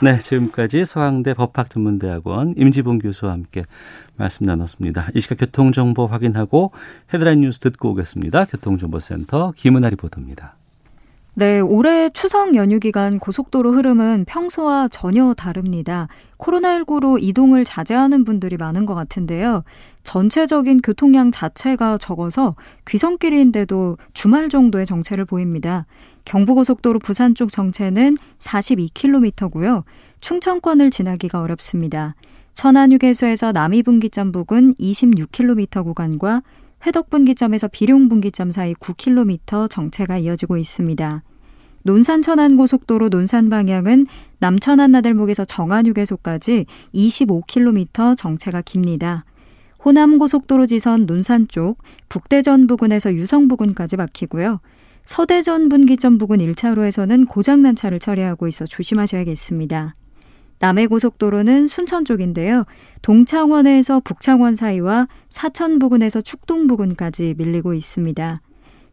[0.00, 3.64] 네, 지금까지 서강대 법학전문대학원 임지봉 교수와 함께
[4.16, 5.08] 말씀 나눴습니다.
[5.14, 6.70] 이 시각 교통정보 확인하고
[7.12, 8.44] 헤드라인 뉴스 듣고 오겠습니다.
[8.44, 10.57] 교통정보센터 김은아 리포터입니다.
[11.38, 16.08] 네, 올해 추석 연휴 기간 고속도로 흐름은 평소와 전혀 다릅니다.
[16.36, 19.62] 코로나19로 이동을 자제하는 분들이 많은 것 같은데요.
[20.02, 22.56] 전체적인 교통량 자체가 적어서
[22.88, 25.86] 귀성길인데도 주말 정도의 정체를 보입니다.
[26.24, 29.84] 경부고속도로 부산 쪽 정체는 42km고요.
[30.20, 32.16] 충청권을 지나기가 어렵습니다.
[32.54, 36.42] 천안휴게소에서 남이분기점 부근 26km 구간과
[36.84, 41.22] 회덕분기점에서 비룡분기점 사이 9km 정체가 이어지고 있습니다.
[41.82, 44.06] 논산 천안 고속도로 논산 방향은
[44.38, 49.24] 남천안 나들목에서 정안 휴게소까지 25km 정체가 깁니다.
[49.84, 54.60] 호남 고속도로 지선 논산 쪽 북대전 부근에서 유성 부근까지 막히고요.
[55.04, 59.94] 서대전 분기점 부근 1차로에서는 고장난 차를 처리하고 있어 조심하셔야겠습니다.
[60.58, 62.64] 남해 고속도로는 순천 쪽인데요.
[63.02, 68.40] 동창원에서 북창원 사이와 사천 부근에서 축동 부근까지 밀리고 있습니다.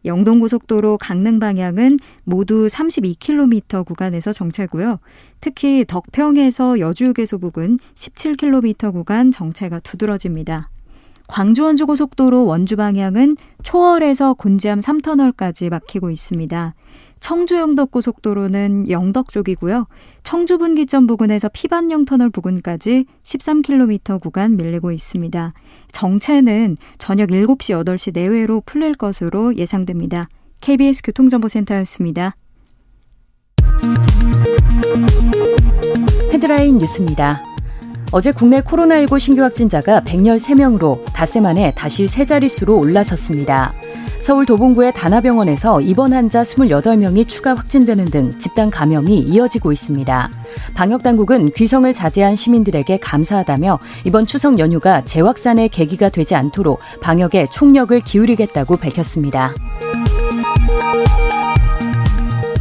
[0.06, 5.00] 영동고속도로 강릉 방향은 모두 32km 구간에서 정체고요.
[5.41, 10.70] 특히 덕평에서 여주휴게소 부근 17km 구간 정체가 두드러집니다.
[11.28, 16.76] 광주 원주고속도로 원주 방향은 초월에서 곤지암 3터널까지 막히고 있습니다.
[17.25, 19.88] 청주 영덕 고속도로는 영덕 쪽이고요.
[20.21, 25.53] 청주 분기점 부근에서 피반령 터널 부근까지 13km 구간 밀리고 있습니다.
[25.91, 30.29] 정체는 저녁 7시 8시 내외로 풀릴 것으로 예상됩니다.
[30.61, 32.35] KBS 교통정보센터였습니다.
[36.31, 37.55] 헤드라인 뉴스입니다.
[38.15, 43.73] 어제 국내 코로나19 신규 확진자가 113명으로 닷새 만에 다시 세 자릿수로 올라섰습니다.
[44.21, 50.32] 서울 도봉구의 다나병원에서 입원 환자 28명이 추가 확진되는 등 집단 감염이 이어지고 있습니다.
[50.75, 58.78] 방역당국은 귀성을 자제한 시민들에게 감사하다며 이번 추석 연휴가 재확산의 계기가 되지 않도록 방역에 총력을 기울이겠다고
[58.78, 59.54] 밝혔습니다.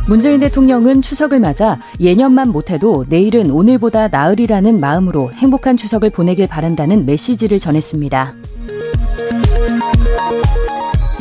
[0.06, 7.58] 문재인 대통령은 추석을 맞아 예년만 못해도 내일은 오늘보다 나으리라는 마음으로 행복한 추석을 보내길 바란다는 메시지를
[7.58, 8.34] 전했습니다.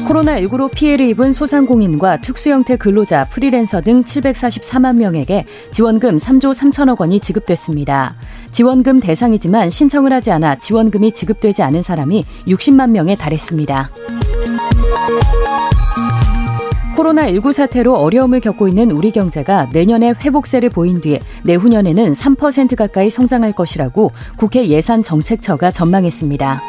[0.08, 8.14] 코로나19로 피해를 입은 소상공인과 특수형태 근로자, 프리랜서 등 744만 명에게 지원금 3조 3천억 원이 지급됐습니다.
[8.52, 13.90] 지원금 대상이지만 신청을 하지 않아 지원금이 지급되지 않은 사람이 60만 명에 달했습니다.
[16.96, 23.54] 코로나19 사태로 어려움을 겪고 있는 우리 경제가 내년에 회복세를 보인 뒤 내후년에는 3% 가까이 성장할
[23.54, 26.62] 것이라고 국회 예산정책처가 전망했습니다.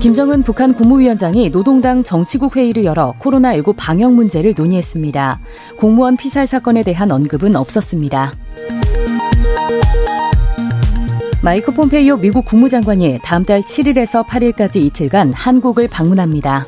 [0.00, 5.40] 김정은 북한 국무위원장이 노동당 정치국 회의를 열어 코로나19 방역 문제를 논의했습니다.
[5.78, 8.32] 공무원 피살 사건에 대한 언급은 없었습니다.
[11.42, 16.66] 마이크 폼페이오 미국 국무장관이 다음 달 7일에서 8일까지 이틀간 한국을 방문합니다.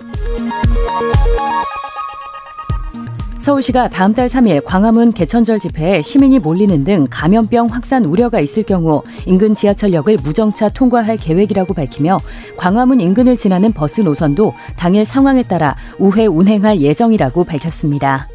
[3.38, 9.02] 서울시가 다음 달 3일 광화문 개천절 집회에 시민이 몰리는 등 감염병 확산 우려가 있을 경우
[9.26, 12.18] 인근 지하철역을 무정차 통과할 계획이라고 밝히며
[12.56, 18.28] 광화문 인근을 지나는 버스 노선도 당일 상황에 따라 우회 운행할 예정이라고 밝혔습니다.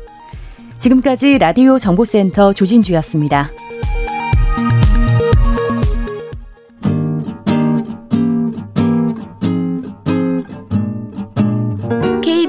[0.79, 3.51] 지금까지 라디오 정보센터 조진주였습니다.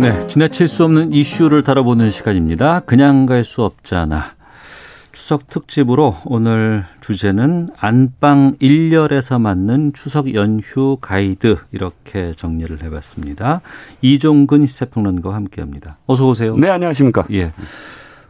[0.00, 2.80] 네, 지나칠 수 없는 이슈를 다뤄보는 시간입니다.
[2.80, 4.32] 그냥 갈 수 없잖아.
[5.12, 13.60] 추석 특집으로 오늘 주제는 안방 1열에서 맞는 추석 연휴 가이드 이렇게 정리를 해봤습니다.
[14.00, 15.98] 이종근 시사평론가와 함께합니다.
[16.06, 16.56] 어서 오세요.
[16.56, 17.26] 네, 안녕하십니까.
[17.32, 17.52] 예.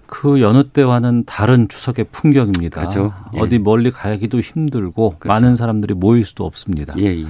[0.06, 2.80] 그 여느 때와는 다른 추석의 풍경입니다.
[2.80, 3.12] 그렇죠.
[3.34, 3.40] 예.
[3.40, 5.28] 어디 멀리 가기도 힘들고 그렇죠.
[5.28, 6.94] 많은 사람들이 모일 수도 없습니다.
[6.98, 7.26] 예, 예.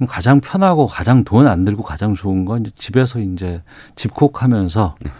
[0.00, 3.60] 그럼 가장 편하고 가장 돈 안 들고 가장 좋은 건 이제 집에서 이제
[3.96, 5.10] 집콕하면서 네.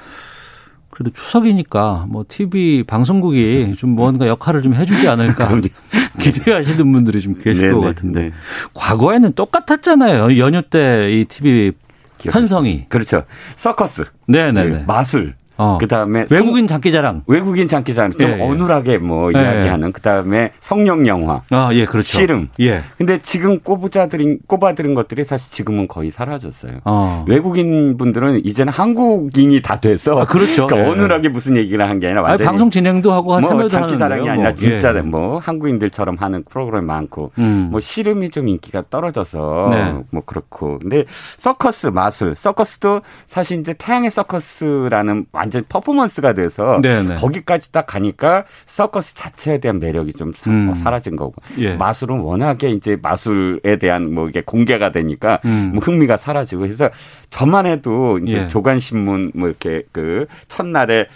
[0.90, 5.50] 그래도 추석이니까 뭐 TV 방송국이 좀 뭔가 역할을 좀 해주지 않을까.
[6.20, 8.32] 기대하시는 분들이 좀 계실 네, 것 네, 같은데 네.
[8.74, 11.72] 과거에는 똑같았잖아요 연휴 때 이 TV
[12.18, 13.24] 편성이 그렇죠.
[13.56, 15.77] 서커스, 네네네 그 마술, 어.
[15.79, 18.42] 그 다음에 외국인 장기자랑 외국인 장기자랑 좀 예, 예.
[18.42, 22.49] 어눌하게 뭐 예, 이야기하는 그 다음에 성령 영화, 아예 그렇죠 씨름.
[22.61, 26.79] 예 근데 지금 꼽아들인 꼽아들인 것들이 사실 지금은 거의 사라졌어요.
[26.85, 27.25] 어.
[27.29, 30.66] 외국인 분들은 이제는 한국인이 다 돼서 아, 그렇죠.
[30.66, 30.92] 그러니까 예.
[30.92, 34.27] 어눌하게 무슨 얘기를 한 게 아니라 아니, 완전히 방송 진행도 하고 뭐 참여도 장기 자랑이
[34.27, 34.33] 하는데요.
[34.33, 34.55] 아니라 뭐.
[34.55, 35.01] 진짜 예.
[35.03, 37.68] 뭐 한국인들처럼 하는 프로그램 많고 음.
[37.70, 39.94] 뭐 씨름이 좀 인기가 떨어져서 네.
[40.11, 41.05] 뭐 그렇고 근데
[41.38, 47.16] 서커스 마술 서커스도 사실 이제 태양의 서커스라는 완전 퍼포먼스가 돼서 네네.
[47.16, 50.72] 거기까지 딱 가니까 서커스 자체에 대한 매력이 좀 사- 음.
[50.74, 51.74] 사라진 거고 예.
[51.74, 55.70] 마술은 워낙에 이제 마술에 대한 뭐 이게 공개가 되니까 음.
[55.74, 56.90] 뭐 흥미가 사라지고 해서
[57.30, 58.48] 저만 해도 이제 예.
[58.48, 61.06] 조간 신문 뭐 이렇게 그 첫날에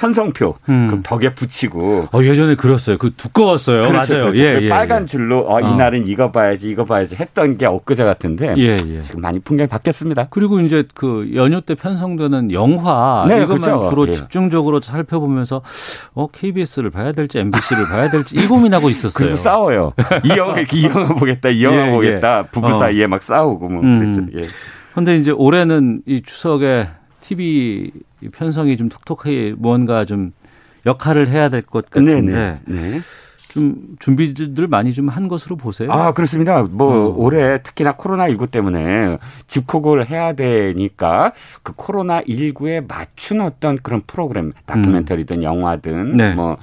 [0.00, 0.88] 편성표 음.
[0.90, 2.08] 그 벽에 붙이고.
[2.10, 2.96] 어 예전에 그렸어요.
[2.96, 3.82] 그 두꺼웠어요.
[3.82, 4.24] 그렇죠, 맞아요.
[4.30, 4.42] 그렇죠.
[4.42, 5.06] 예, 그 예, 빨간 예.
[5.06, 9.00] 줄로 어, 어, 이날은 이거 봐야지 이거 봐야지 했던 게 엊그제 같은데 예, 예.
[9.00, 10.28] 지금 많이 풍경이 바뀌었습니다.
[10.30, 13.90] 그리고 이제 그 연휴 때 편성되는 영화 네, 이것만 그렇죠.
[13.90, 14.12] 주로 예.
[14.12, 15.60] 집중적으로 살펴보면서
[16.14, 19.12] 어 KBS를 봐야 될지 MBC를 봐야 될지 이 고민하고 있었어요.
[19.12, 19.92] 그리고 싸워요.
[20.24, 22.78] 이 영화 이 영화 보겠다 이 영화 예, 보겠다 부부 어.
[22.78, 23.98] 사이에 막 싸우고 뭐 음.
[23.98, 24.22] 그랬죠.
[24.38, 24.48] 예.
[24.94, 26.88] 근데 이제 올해는 이 추석에
[27.34, 27.92] TV
[28.32, 30.32] 편성이 좀 톡톡하게 뭔가 좀
[30.86, 32.54] 역할을 해야 될 것 같은데 네네.
[32.66, 33.00] 네.
[33.50, 35.90] 좀 준비들 많이 좀 한 것으로 보세요.
[35.92, 36.62] 아 그렇습니다.
[36.62, 37.18] 뭐 음.
[37.18, 44.52] 올해 특히나 코로나 19 때문에 집콕을 해야 되니까 그 코로나 19에 맞춘 어떤 그런 프로그램,
[44.66, 45.42] 다큐멘터리든 음.
[45.42, 46.34] 영화든 네.
[46.34, 46.56] 뭐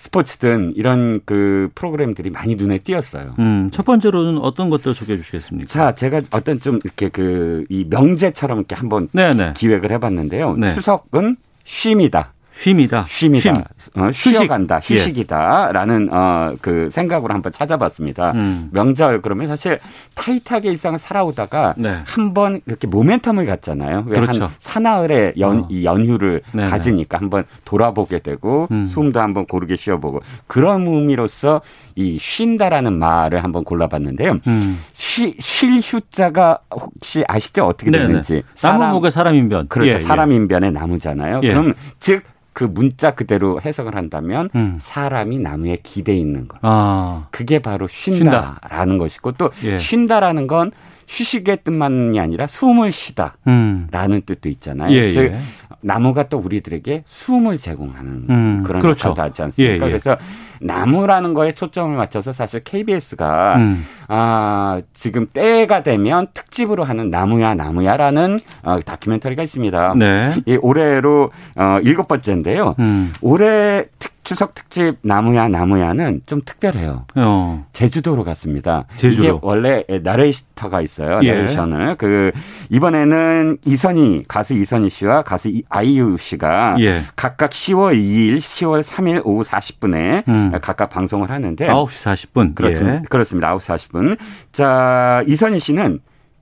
[0.00, 3.34] 스포츠든 이런 그 프로그램들이 많이 눈에 띄었어요.
[3.38, 5.68] 음, 첫 번째로는 어떤 것들 소개해 주시겠습니까?
[5.68, 9.52] 자, 제가 어떤 좀 이렇게 그 이 명제처럼 이렇게 한번 네네.
[9.56, 10.56] 기획을 해봤는데요.
[10.56, 10.68] 네.
[10.70, 12.32] 추석은 쉼이다.
[12.50, 13.04] 쉼이다.
[13.06, 13.38] 쉼이다.
[13.40, 14.02] 쉼.
[14.02, 14.76] 어, 쉬어간다.
[14.76, 14.98] 휴식.
[14.98, 16.16] 휴식이다라는 예.
[16.16, 18.32] 어, 그 생각으로 한번 찾아봤습니다.
[18.32, 18.68] 음.
[18.72, 19.78] 명절 그러면 사실
[20.14, 22.00] 타이트하게 일상을 살아오다가 네.
[22.04, 24.04] 한번 이렇게 모멘텀을 갖잖아요.
[24.04, 24.44] 그렇죠.
[24.44, 25.68] 한 사나흘의 연, 어.
[25.70, 26.68] 이 연휴를 네네.
[26.68, 28.84] 가지니까 한번 돌아보게 되고 음.
[28.84, 31.60] 숨도 한번 고르게 쉬어보고 그런 의미로서
[31.94, 34.38] 이 쉰다라는 말을 한번 골라봤는데요.
[34.46, 34.80] 음.
[34.92, 37.64] 쉬, 쉴 휴자가 혹시 아시죠?
[37.64, 38.42] 어떻게 되는지.
[38.60, 39.68] 나무 목에 사람인변.
[39.68, 39.90] 그렇죠.
[39.90, 39.98] 예, 예.
[39.98, 41.40] 사람인변의 나무잖아요.
[41.44, 41.48] 예.
[41.50, 42.22] 그럼 즉
[42.60, 44.76] 그 문자 그대로 해석을 한다면 음.
[44.78, 46.58] 사람이 나무에 기대 있는 것.
[46.60, 47.26] 아.
[47.30, 48.98] 그게 바로 쉰다라는 쉰다.
[48.98, 49.78] 것이고 또 예.
[49.78, 50.70] 쉰다라는 건
[51.08, 54.20] 휴식의 뜻만이 아니라 숨을 쉬다라는 음.
[54.26, 54.94] 뜻도 있잖아요.
[54.94, 55.38] 예, 즉 예.
[55.80, 59.10] 나무가 또 우리들에게 숨을 제공하는 음, 그런 그렇죠.
[59.10, 59.72] 역할도 하지 않습니까?
[59.72, 59.78] 예, 예.
[59.78, 60.16] 그래서
[60.60, 63.86] 나무라는 거에 초점을 맞춰서 사실 KBS가 음.
[64.08, 69.94] 아, 지금 때가 되면 특집으로 하는 나무야 나무야라는 어, 다큐멘터리가 있습니다.
[69.96, 70.36] 네.
[70.46, 72.74] 이 올해로 어, 일곱 번째인데요.
[72.78, 73.12] 음.
[73.22, 77.06] 올해 특 추석 특집 나무야 나무야는 좀 특별해요.
[77.16, 77.66] 어.
[77.72, 78.84] 제주도로 갔습니다.
[78.96, 79.22] 제주도.
[79.22, 81.20] 이게 원래 나레이터가 있어요.
[81.22, 81.32] 예.
[81.32, 82.30] 나레이션을 그
[82.68, 87.02] 이번에는 이선희 가수 이선희 씨와 가수 아이유 씨가 예.
[87.16, 90.52] 각각 10월 2일, 10월 3일 오후 40분에 음.
[90.60, 92.54] 각각 방송을 하는데 9시 40분.
[92.54, 92.86] 그렇죠.
[92.86, 93.02] 예.
[93.08, 93.56] 그렇습니다.
[93.56, 94.18] 9시 40분.
[94.52, 96.00] 자, 이선희 씨는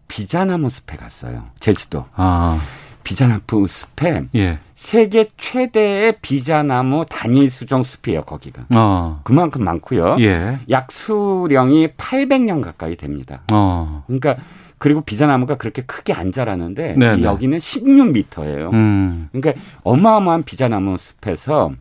[0.08, 1.44] 비자나무 숲에 갔어요.
[1.60, 2.06] 제주도.
[2.14, 2.60] 아.
[3.04, 4.58] 비자나무 숲에 예.
[4.78, 8.64] 세계 최대의 비자나무 단일 수종 숲이에요, 거기가.
[8.70, 9.20] 어.
[9.24, 10.18] 그만큼 많고요.
[10.20, 10.60] 예.
[10.70, 13.42] 약 수령이 800년 가까이 됩니다.
[13.52, 14.04] 어.
[14.06, 14.36] 그러니까
[14.78, 17.24] 그리고 비자나무가 그렇게 크게 안 자라는데 네네.
[17.24, 18.72] 여기는 16m예요.
[18.72, 19.28] 음.
[19.32, 21.72] 그러니까 어마어마한 비자나무 숲에서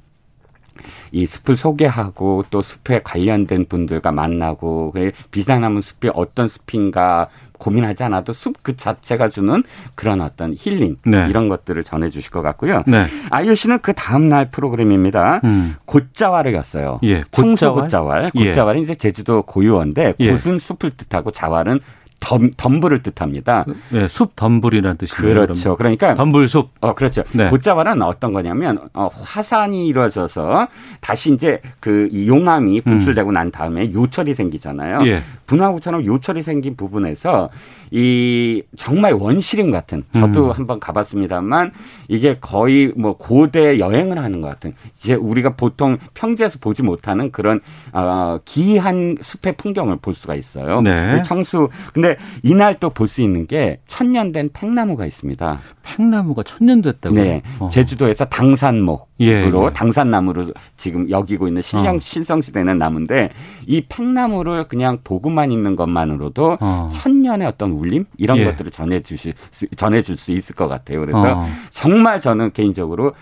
[1.11, 4.93] 이 숲을 소개하고 또 숲에 관련된 분들과 만나고
[5.29, 9.63] 비자나무 숲이 어떤 숲인가 고민하지 않아도 숲 그 자체가 주는
[9.95, 11.27] 그런 어떤 힐링 네.
[11.29, 12.83] 이런 것들을 전해 주실 것 같고요.
[12.87, 13.05] 네.
[13.29, 15.41] 아이유 씨는 그 다음 날 프로그램입니다.
[15.43, 15.75] 음.
[15.85, 16.99] 곶자왈을 갔어요.
[17.03, 17.23] 예.
[17.31, 18.31] 청수 곶자왈.
[18.35, 18.81] 곶자왈은 예.
[18.81, 20.35] 이제 제주도 고유어인데 예.
[20.35, 21.79] 곶은 숲을 뜻하고 자왈은
[22.19, 23.65] 덤, 덤불을 뜻합니다.
[23.89, 25.21] 네, 숲 덤불이라는 뜻이죠.
[25.21, 25.75] 그렇죠.
[25.75, 26.69] 그러니까 덤불 숲.
[26.81, 27.23] 어, 그렇죠.
[27.33, 27.49] 네.
[27.49, 30.67] 곶자왈은 어떤 거냐면 어, 화산이 이루어져서
[30.99, 33.33] 다시 이제 그 용암이 분출되고 음.
[33.33, 35.07] 난 다음에 요철이 생기잖아요.
[35.07, 35.21] 예.
[35.45, 37.49] 분화구처럼 요철이 생긴 부분에서
[37.91, 40.51] 이 정말 원시림 같은 저도 음.
[40.51, 41.71] 한번 가봤습니다만
[42.07, 47.61] 이게 거의 뭐 고대 여행을 하는 것 같은 이제 우리가 보통 평지에서 보지 못하는 그런
[47.93, 50.81] 어, 기이한 숲의 풍경을 볼 수가 있어요.
[50.81, 51.21] 네.
[51.23, 55.59] 청수 근데 이날 또 볼 수 있는 게 천년 된 팽나무가 있습니다.
[55.83, 57.15] 팽나무가 천년 됐다고?
[57.15, 57.41] 네.
[57.59, 57.69] 어.
[57.71, 59.69] 제주도에서 당산목 으로 예, 예.
[59.73, 61.99] 당산나무로 지금 여기고 있는 신령 어.
[61.99, 63.31] 신성시대는 나무인데
[63.65, 66.89] 이 팽나무를 그냥 보고만 있는 것만으로도 어.
[66.93, 68.45] 천년의 어떤 울림 이런 예.
[68.45, 69.33] 것들을 전해 주실
[69.75, 70.99] 전해 줄 수 있을 것 같아요.
[70.99, 71.47] 그래서 어.
[71.69, 73.13] 정말 저는 개인적으로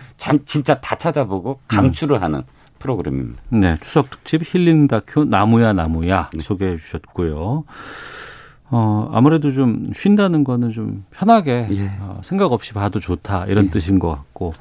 [0.46, 2.24] 진짜 다 찾아보고 강추를 음.
[2.24, 2.44] 하는
[2.80, 3.42] 프로그램입니다.
[3.50, 6.42] 네, 추석 특집 힐링 다큐 나무야 나무야 네.
[6.42, 7.64] 소개해 주셨고요.
[8.72, 11.92] 어, 아무래도 좀 쉰다는 거는 좀 편하게 예.
[12.02, 13.70] 어, 생각 없이 봐도 좋다 이런 예.
[13.70, 14.54] 뜻인 것 같고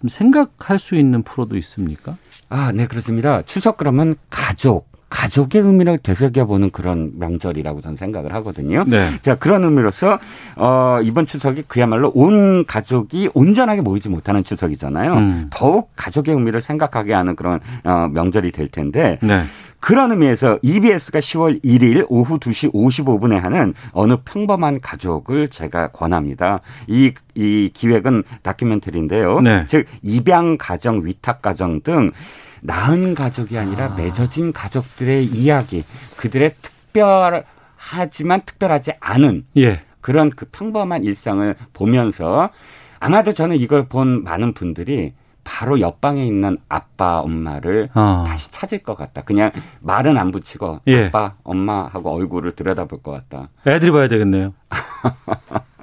[0.00, 2.16] 좀 생각할 수 있는 프로도 있습니까?
[2.48, 3.42] 아, 네, 그렇습니다.
[3.42, 8.84] 추석 그러면 가족, 가족의 의미를 되새겨보는 그런 명절이라고 저는 생각을 하거든요.
[8.86, 9.10] 네.
[9.22, 10.18] 자, 그런 의미로서,
[10.56, 15.14] 어, 이번 추석이 그야말로 온 가족이 온전하게 모이지 못하는 추석이잖아요.
[15.14, 15.50] 음.
[15.50, 19.18] 더욱 가족의 의미를 생각하게 하는 그런, 어, 명절이 될 텐데.
[19.22, 19.44] 네.
[19.78, 26.60] 그런 의미에서 EBS가 10월 1일 오후 2시 55분에 하는 어느 평범한 가족을 제가 권합니다.
[26.88, 29.40] 이, 이 기획은 다큐멘터리인데요.
[29.40, 29.64] 네.
[29.68, 32.10] 즉, 입양 가정, 위탁 가정 등
[32.66, 33.94] 낳은 가족이 아니라 아.
[33.96, 35.84] 맺어진 가족들의 이야기,
[36.16, 39.80] 그들의 특별하지만 특별하지 않은 예.
[40.00, 42.50] 그런 그 평범한 일상을 보면서
[43.00, 45.12] 아마도 저는 이걸 본 많은 분들이
[45.44, 48.24] 바로 옆방에 있는 아빠 엄마를 어.
[48.26, 49.22] 다시 찾을 것 같다.
[49.22, 51.06] 그냥 말은 안 붙이고 예.
[51.06, 53.48] 아빠 엄마 하고 얼굴을 들여다볼 것 같다.
[53.64, 54.54] 애들이 봐야 되겠네요.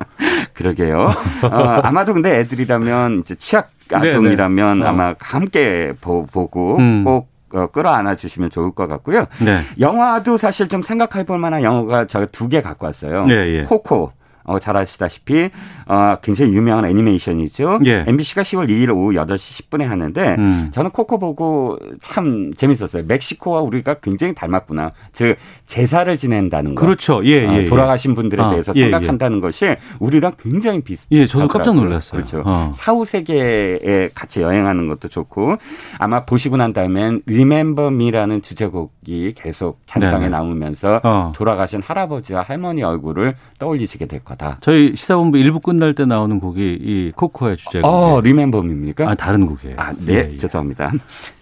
[0.54, 1.12] 그러게요.
[1.44, 1.48] 어,
[1.84, 4.90] 아마도 근데 애들이라면 이제 취약 아동이라면 네, 네.
[4.90, 7.04] 아마 함께 보, 고 음.
[7.04, 9.26] 꼭 어, 끌어안아 주시면 좋을 것 같고요.
[9.40, 9.62] 네.
[9.80, 13.26] 영화도 사실 좀 생각해 볼 만한 영화가 제가 두 개 갖고 왔어요.
[13.26, 13.64] 네, 예.
[13.64, 14.12] 코코
[14.44, 15.50] 어, 잘 아시다시피
[15.86, 17.80] 어, 굉장히 유명한 애니메이션이죠.
[17.86, 18.04] 예.
[18.08, 20.70] MBC가 10월 2일 오후 8시 10분에 하는데 음.
[20.72, 23.04] 저는 코코 보고 참 재밌었어요.
[23.08, 24.92] 멕시코와 우리가 굉장히 닮았구나.
[25.14, 26.86] 즉 제사를 지낸다는 거.
[26.86, 27.26] 그렇죠.
[27.26, 27.66] 예, 예, 어, 예.
[27.66, 31.08] 돌아가신 분들에 아, 대해서 예, 예, 생각한다는 것이 우리랑 굉장히 비슷.
[31.12, 32.20] 예, 저도 깜짝 놀랐어요.
[32.20, 32.44] 그렇죠.
[32.46, 32.72] 어.
[32.76, 35.58] 사후 세계에 같이 여행하는 것도 좋고
[35.98, 41.32] 아마 보시고 난 다음엔 Remember Me라는 주제곡이 계속 찬상에 나오면서 어.
[41.36, 44.33] 돌아가신 할아버지와 할머니 얼굴을 떠올리시게 될 것.
[44.34, 44.58] 거다.
[44.62, 47.86] 저희 시사본부 일부 끝날 때 나오는 곡이 이 코코의 주제곡.
[47.86, 49.10] 어, 리멤버입니까?
[49.10, 49.76] 아, 다른 곡이에요.
[49.78, 50.14] 아, 네.
[50.14, 50.38] 예, 예.
[50.38, 50.92] 죄송합니다.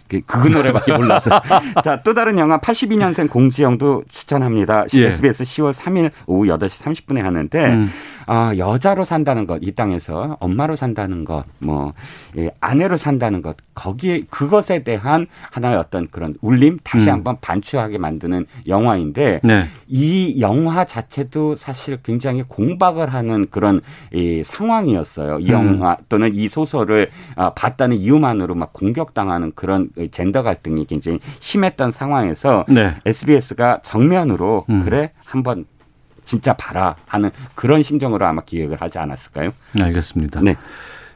[0.07, 1.41] 그, 그 노래밖에 몰라서.
[1.83, 4.85] 자, 또 다른 영화 82년생 공지영도 추천합니다.
[4.95, 5.07] 예.
[5.07, 7.91] SBS 10월 3일 오후 8시 30분에 하는데 음.
[8.25, 11.91] 아, 여자로 산다는 것, 이 땅에서 엄마로 산다는 것, 뭐,
[12.37, 17.13] 예, 아내로 산다는 것, 거기에 그것에 대한 하나의 어떤 그런 울림 다시 음.
[17.13, 19.67] 한번 반추하게 만드는 영화인데 네.
[19.87, 23.81] 이 영화 자체도 사실 굉장히 공박을 하는 그런
[24.13, 25.39] 이 상황이었어요.
[25.39, 25.51] 이 음.
[25.51, 32.65] 영화 또는 이 소설을 아, 봤다는 이유만으로 막 공격당하는 그런 젠더 갈등이 굉장히 심했던 상황에서
[32.67, 32.95] 네.
[33.05, 34.83] SBS가 정면으로 음.
[34.83, 35.65] 그래 한번
[36.25, 39.51] 진짜 봐라 하는 그런 심정으로 아마 기획을 하지 않았을까요?
[39.79, 40.41] 알겠습니다.
[40.41, 40.55] 네.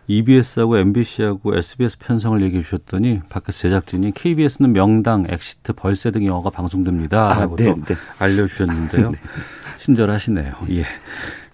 [0.08, 7.32] EBS하고 MBC하고 SBS 편성을 얘기해 주셨더니 밖에서 제작진이 KBS는 명당, 엑시트, 벌새 등 영화가 방송됩니다.
[7.32, 7.95] 아, 라고 네, 또 네.
[8.20, 9.12] 알려주셨는데요.
[9.12, 9.18] 네.
[9.78, 10.53] 친절하시네요.
[10.72, 10.86] 예.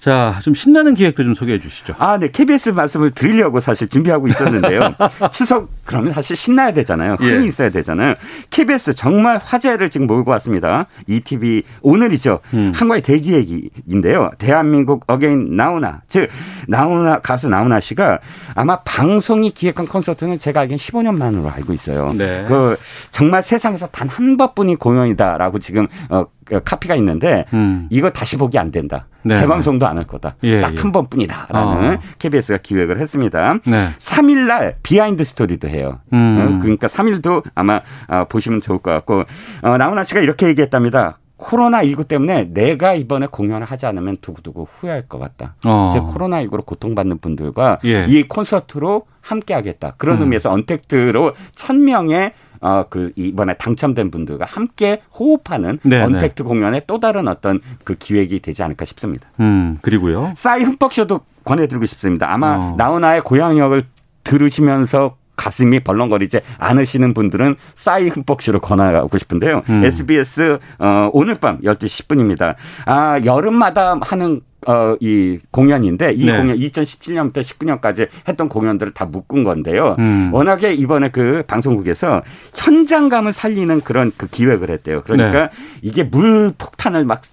[0.01, 1.93] 자, 좀 신나는 기획도 좀 소개해 주시죠.
[1.97, 2.29] 아, 네.
[2.29, 4.93] KBS 말씀을 드리려고 사실 준비하고 있었는데요.
[5.31, 7.13] 추석 그러면 사실 신나야 되잖아요.
[7.19, 7.47] 흥이 예.
[7.47, 8.15] 있어야 되잖아요.
[8.49, 10.87] KBS 정말 화제를 지금 몰고 왔습니다.
[11.07, 12.39] 2TV 오늘이죠.
[12.53, 12.71] 음.
[12.75, 14.31] 한가위 대기획 얘기인데요.
[14.37, 16.29] 대한민국 again 나훈아, 즉
[16.67, 18.19] 나훈아 가수 나훈아 씨가
[18.55, 22.13] 아마 방송이 기획한 콘서트는 제가 알기엔 15년 만으로 알고 있어요.
[22.17, 22.45] 네.
[22.47, 22.77] 그
[23.11, 26.25] 정말 세상에서 단 한 번뿐인 공연이다라고 지금 어
[26.59, 27.87] 카피가 있는데 음.
[27.89, 29.07] 이거 다시 보기 안 된다.
[29.23, 29.35] 네.
[29.35, 30.35] 재방송도 안 할 거다.
[30.43, 30.91] 예, 딱 한 예.
[30.91, 31.99] 번뿐이다라는 어.
[32.19, 33.59] KBS가 기획을 했습니다.
[33.65, 33.89] 네.
[33.99, 35.99] 3일 날 behind 스토리도 해요.
[36.13, 36.37] 음.
[36.57, 39.23] 어, 그러니까 3일도 아마 어, 보시면 좋을 것 같고
[39.61, 41.17] 어, 나훈아 씨가 이렇게 얘기했답니다.
[41.37, 45.55] 코로나19 때문에 내가 이번에 공연을 하지 않으면 두고두고 후회할 것 같다.
[45.65, 45.89] 어.
[45.91, 48.05] 즉 코로나19로 고통받는 분들과 예.
[48.07, 49.93] 이 콘서트로 함께 하겠다.
[49.97, 50.23] 그런 음.
[50.23, 55.97] 의미에서 untact로 천명의 어, 그, 이번에 당첨된 분들과 함께 호흡하는 네네.
[55.97, 56.03] 네.
[56.03, 59.27] 언택트 공연의 또 다른 어떤 그 기획이 되지 않을까 싶습니다.
[59.39, 60.33] 음, 그리고요.
[60.37, 62.31] 싸이 흠뻑쇼도 권해드리고 싶습니다.
[62.31, 62.75] 아마 어.
[62.77, 63.83] 나훈아의 고향역을
[64.23, 69.63] 들으시면서 가슴이 벌렁거리지 않으시는 분들은 싸이 흠뻑쇼를 권하고 싶은데요.
[69.69, 69.83] 음.
[69.83, 72.53] SBS 어, 오늘 밤 12시 10분입니다.
[72.85, 76.37] 아, 여름마다 하는 어, 이 공연인데 이 네.
[76.37, 79.95] 공연 2017년부터 19년까지 했던 공연들을 다 묶은 건데요.
[79.97, 80.29] 음.
[80.31, 82.21] 워낙에 이번에 그 방송국에서
[82.53, 85.01] 현장감을 살리는 그런 그 기획을 했대요.
[85.01, 85.49] 그러니까 네.
[85.81, 87.23] 이게 물 폭탄을 막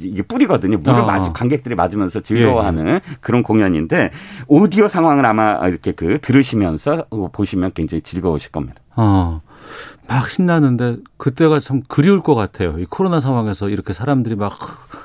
[0.00, 0.78] 이게 뿌리거든요.
[0.78, 1.06] 물을 어.
[1.06, 3.00] 맞 관객들이 맞으면서 즐거워하는 예, 예.
[3.20, 4.10] 그런 공연인데
[4.46, 8.80] 오디오 상황을 아마 이렇게 그 들으시면서 보시면 굉장히 즐거우실 겁니다.
[8.96, 9.40] 어.
[10.08, 12.76] 막 신나는데 그때가 참 그리울 것 같아요.
[12.78, 14.58] 이 코로나 상황에서 이렇게 사람들이 막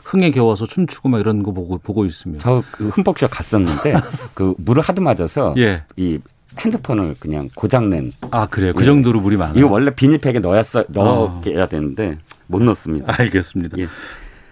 [0.04, 2.40] 흥에 겨워서 춤추고 막 이런 거 보고 보고 있으면.
[2.40, 3.96] 저그 흠뻑쇼 갔었는데
[4.34, 5.78] 그 물을 하도 맞아서 예.
[5.98, 6.20] 이
[6.58, 8.14] 핸드폰을 그냥 고장낸.
[8.32, 8.74] 아 그래요.
[8.74, 8.86] 그 예.
[8.86, 9.54] 정도로 물이 많아.
[9.56, 11.68] 이거 원래 비닐팩에 넣었어 넣어야 어.
[11.70, 12.18] 되는데
[12.48, 13.14] 못 넣습니다.
[13.18, 13.78] 알겠습니다.
[13.78, 13.88] 예.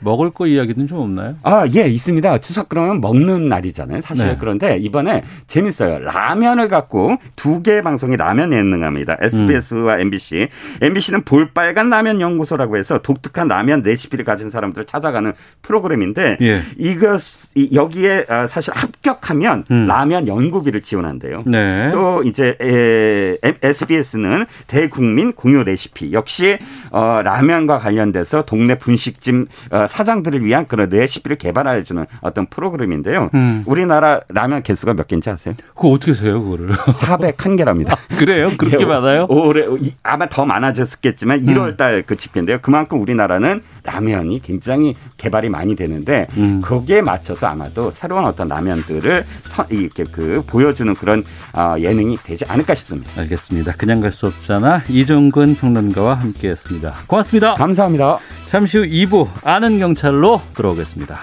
[0.03, 1.35] 먹을 거 이야기는 좀 없나요?
[1.43, 2.37] 아, 예, 있습니다.
[2.39, 4.01] 추석 그러면 먹는 날이잖아요.
[4.01, 4.37] 사실 네.
[4.39, 5.99] 그런데 이번에 재밌어요.
[5.99, 9.17] 라면을 갖고 두 개의 방송이 라면 예능합니다.
[9.21, 10.01] SBS와 음.
[10.01, 10.47] MBC.
[10.81, 16.61] MBC는 볼빨간 라면 연구소라고 해서 독특한 라면 레시피를 가진 사람들을 찾아가는 프로그램인데 예.
[16.77, 17.21] 이것
[17.73, 19.87] 여기에 아, 사실 합격하면 음.
[19.87, 21.43] 라면 연구비를 지원한대요.
[21.45, 21.89] 네.
[21.91, 22.57] 또 이제
[23.61, 26.57] SBS는 대국민 공유 레시피 역시
[26.91, 33.29] 어, 라면과 관련돼서 동네 분식집 어, 사장들을 위한 그런 레시피를 개발해 주는 어떤 프로그램인데요.
[33.35, 33.63] 음.
[33.67, 35.53] 우리나라 라면 개수가 몇 개인지 아세요?
[35.75, 36.71] 그거 어떻게 세요, 그거를?
[36.71, 37.91] 401개랍니다.
[37.91, 38.49] 아, 그래요?
[38.57, 39.27] 그렇게 예, 많아요?
[39.29, 39.67] 올해
[40.01, 41.77] 아마 더 많아졌겠지만 1월 음.
[41.77, 42.57] 달그 집계인데요.
[42.63, 46.61] 그만큼 우리나라는 라면이 굉장히 개발이 많이 되는데 음.
[46.63, 49.25] 거기에 맞춰서 아마도 새로운 어떤 라면들을
[49.69, 51.23] 이렇게 그 보여주는 그런
[51.53, 53.11] 어, 예능이 되지 않을까 싶습니다.
[53.21, 53.73] 알겠습니다.
[53.73, 54.83] 그냥 갈 수 없잖아.
[54.89, 56.93] 이종근 평론가와 함께했습니다.
[57.07, 57.55] 고맙습니다.
[57.55, 58.19] 감사합니다.
[58.45, 61.19] 잠시 후 2부 아는 경찰로 들어오겠습니다.